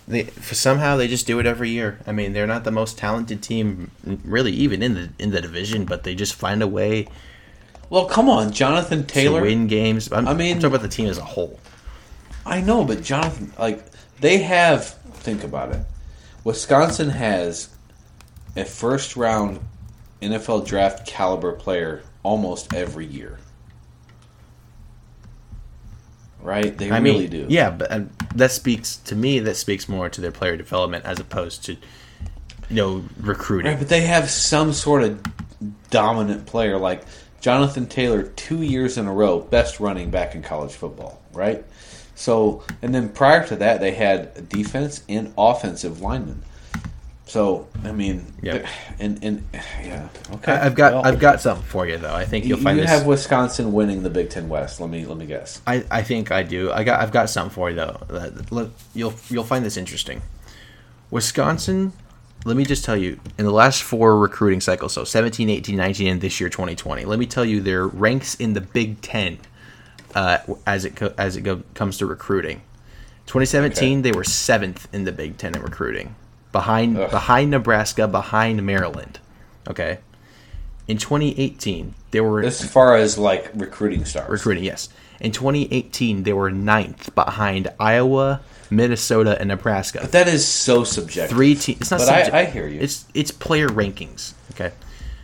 [0.07, 1.99] They for somehow they just do it every year.
[2.07, 5.41] I mean, they're not the most talented team mm, really even in the in the
[5.41, 7.07] division, but they just find a way
[7.89, 9.41] Well, come on, Jonathan Taylor.
[9.41, 10.11] to win games.
[10.11, 11.59] I'm, I mean- I'm talking about the team as a whole.
[12.45, 13.83] I know, but Jonathan, like
[14.19, 14.93] they have.
[15.13, 15.81] Think about it.
[16.45, 17.69] Wisconsin has
[18.55, 19.59] a first round
[20.21, 23.37] NFL draft caliber player almost every year.
[26.41, 26.77] Right?
[26.77, 27.45] They I really mean, do.
[27.49, 28.01] Yeah, but uh,
[28.35, 29.39] that speaks to me.
[29.39, 33.71] That speaks more to their player development as opposed to you know recruiting.
[33.71, 35.21] Right, but they have some sort of
[35.89, 37.03] dominant player like
[37.39, 41.63] Jonathan Taylor, two years in a row, best running back in college football, right?
[42.15, 46.43] So, and then prior to that, they had defense and offensive linemen.
[47.27, 48.65] So, I mean, Yeah.
[48.99, 49.43] and and
[49.83, 50.53] yeah, okay.
[50.53, 52.13] I, I've got Well, I've got something for you though.
[52.15, 52.89] I think You, you'll find you this.
[52.91, 54.79] have Wisconsin winning the Big Ten West.
[54.79, 55.61] Let me let me guess.
[55.67, 56.71] I, I think I do.
[56.71, 57.99] I got I've got something for you though.
[58.07, 60.21] That- look, you'll you'll find this interesting.
[61.11, 61.93] Wisconsin,
[62.45, 66.07] let me just tell you, in the last four recruiting cycles, so 17, 18, 19,
[66.07, 69.37] and this year 2020, let me tell you their ranks in the Big Ten
[70.15, 72.61] uh, as it co- as it go, comes to recruiting.
[73.27, 76.15] 2017, they were seventh in the Big Ten in recruiting,
[76.57, 77.11] behind Ugh.
[77.11, 79.19] behind Nebraska, behind Maryland.
[79.69, 79.99] Okay.
[80.87, 84.63] In 2018, they were As far as like recruiting stars, recruiting.
[84.63, 84.89] Yes,
[85.19, 89.99] in 2018 they were ninth behind Iowa, Minnesota, and Nebraska.
[90.01, 91.35] but that is so subjective.
[91.35, 91.81] Three teams.
[91.81, 91.99] It's not.
[91.99, 92.79] But I- I hear you.
[92.79, 94.33] It's it's player rankings.
[94.51, 94.71] Okay.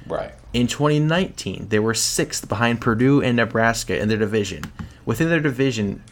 [0.07, 0.33] right?
[0.53, 4.61] In 2019, they were sixth behind Purdue and Nebraska in their division.
[5.05, 6.03] Within their division,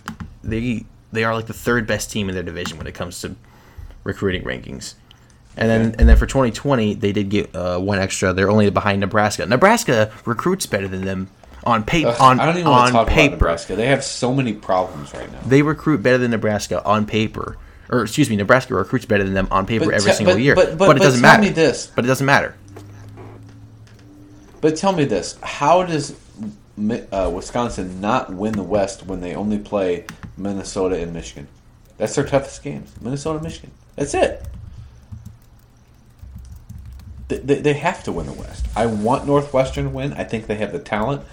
[0.43, 3.35] they they are like the third best team in their division when it comes to
[4.05, 4.93] recruiting rankings.
[5.57, 8.31] And then and then for 2020, they did get uh, one extra.
[8.33, 9.45] They're only behind Nebraska.
[9.45, 11.29] Nebraska recruits better than them
[11.65, 12.15] on paper.
[12.19, 13.25] On I don't even on talk paper.
[13.25, 13.75] about Nebraska.
[13.75, 15.39] They have so many problems right now.
[15.45, 17.57] They recruit better than Nebraska on paper.
[17.89, 20.41] Or excuse me, Nebraska recruits better than them on paper But every te- single but-
[20.41, 20.55] year.
[20.55, 21.43] but- but- it but doesn't tell matter.
[21.43, 21.91] me this.
[21.93, 22.55] But it doesn't matter.
[24.61, 26.15] But tell me this: How does
[27.11, 30.05] uh, Wisconsin not win the West when they only play
[30.37, 31.47] Minnesota and Michigan?
[31.97, 32.91] That's their toughest games.
[33.01, 33.71] Minnesota, Michigan.
[33.95, 34.43] That's it.
[37.37, 38.65] They, they, have to win the West.
[38.75, 40.13] I want Northwestern to win.
[40.13, 41.23] I think they have the talent,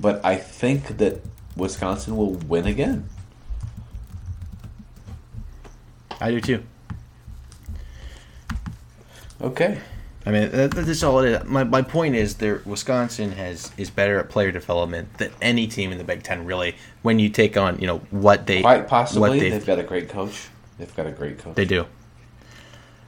[0.00, 1.22] but I think that
[1.56, 3.08] Wisconsin will win again.
[6.20, 6.62] I do too.
[9.40, 9.78] Okay.
[10.26, 11.44] I mean, that, that's all it is.
[11.44, 15.92] My, my point is, there Wisconsin has is better at player development than any team
[15.92, 16.46] in the Big Ten.
[16.46, 19.78] Really, when you take on you know what they Quite possibly, what they they've got
[19.78, 20.48] a great coach.
[20.78, 21.54] They've got a great coach.
[21.56, 21.86] they do.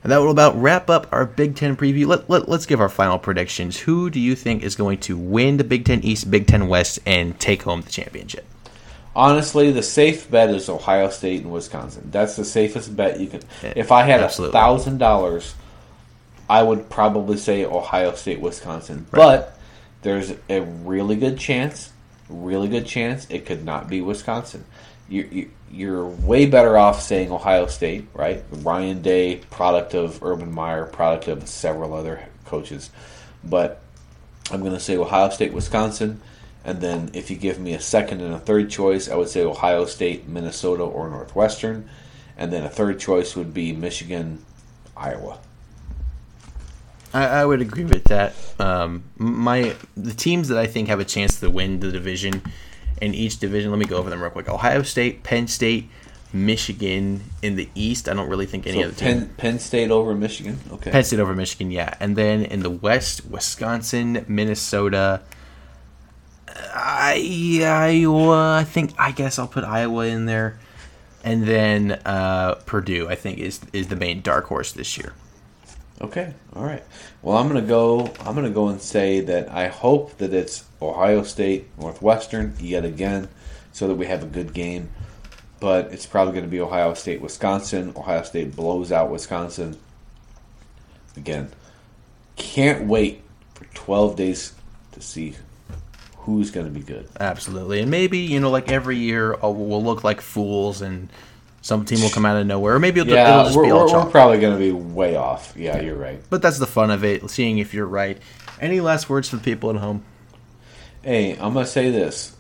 [0.07, 2.07] And that will about wrap up our Big Ten preview.
[2.07, 3.77] Let, let, let's give our final predictions.
[3.77, 7.01] Who do you think is going to win the Big Ten East, Big Ten West,
[7.05, 8.47] and take home the championship?
[9.17, 12.09] Honestly, the safe bet is Ohio State and Wisconsin.
[12.13, 13.41] That's the safest bet you can.
[13.75, 15.57] If I had a thousand dollars,
[16.49, 19.09] I would probably say Ohio State, Wisconsin.
[19.11, 19.59] But
[20.03, 21.91] there's a really good chance,
[22.29, 24.67] really good chance it could not be Wisconsin.
[25.09, 28.45] You, you, you're way better off saying Ohio State, right?
[28.51, 32.91] Ryan Day, product of Urban Meyer, product of several other coaches.
[33.45, 33.83] But
[34.51, 36.21] I'm going to say Ohio State, Wisconsin.
[36.65, 39.45] And then if you give me a second and a third choice, I would say
[39.45, 41.89] Ohio State, Minnesota, or Northwestern.
[42.37, 44.45] And then a third choice would be Michigan,
[44.97, 45.39] Iowa.
[47.15, 48.35] I, I would agree with that.
[48.59, 52.43] Um, my the teams that I think have a chance to win the division
[53.01, 53.71] in each division.
[53.71, 54.49] Let me go over them real quick.
[54.49, 55.89] Ohio State, Penn State,
[56.33, 58.09] Michigan in the East.
[58.09, 59.09] I don't really think any So other team.
[59.09, 60.59] Penn, Penn State over Michigan.
[60.73, 60.91] Okay.
[60.91, 61.95] Penn State over Michigan, yeah.
[62.01, 65.23] And then in the West, Wisconsin, Minnesota,
[66.75, 68.57] I, Iowa.
[68.59, 70.59] I think I guess I'll put Iowa in there,
[71.25, 73.09] and then uh, Purdue.
[73.09, 75.13] I think is is the main dark horse this year.
[76.01, 76.35] Okay.
[76.55, 76.83] All right.
[77.23, 78.13] Well, I'm gonna go.
[78.21, 83.29] I'm gonna go and say that I hope that it's Ohio State, Northwestern yet again,
[83.73, 84.91] so that we have a good game.
[85.59, 87.93] But it's probably going to be Ohio State, Wisconsin.
[87.97, 89.79] Ohio State blows out Wisconsin.
[91.17, 91.51] Again,
[92.37, 93.23] can't wait
[93.55, 94.55] for 12 days
[94.93, 95.35] to see
[96.19, 97.09] who's going to be good.
[97.19, 101.09] Absolutely, and maybe you know, like every year, uh, we'll look like fools, and
[101.63, 103.71] some team will come out of nowhere, or maybe it'll, Yeah, it'll just we're, be
[103.71, 105.55] all we're, we're probably going to be way off.
[105.57, 106.21] Yeah, you're right.
[106.29, 108.19] But that's the fun of it, seeing if you're right.
[108.61, 110.05] Any last words for the people at home?
[111.07, 112.35] Hey, I'm going to say this.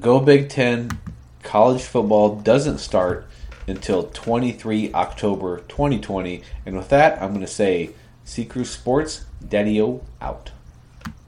[0.00, 0.98] Go Big Ten.
[1.42, 3.26] College football doesn't start
[3.66, 6.42] until 23 October 2020.
[6.64, 7.90] And with that, I'm going to say,
[8.24, 9.78] Sea Cruise Sports, Daddy
[10.22, 10.52] out.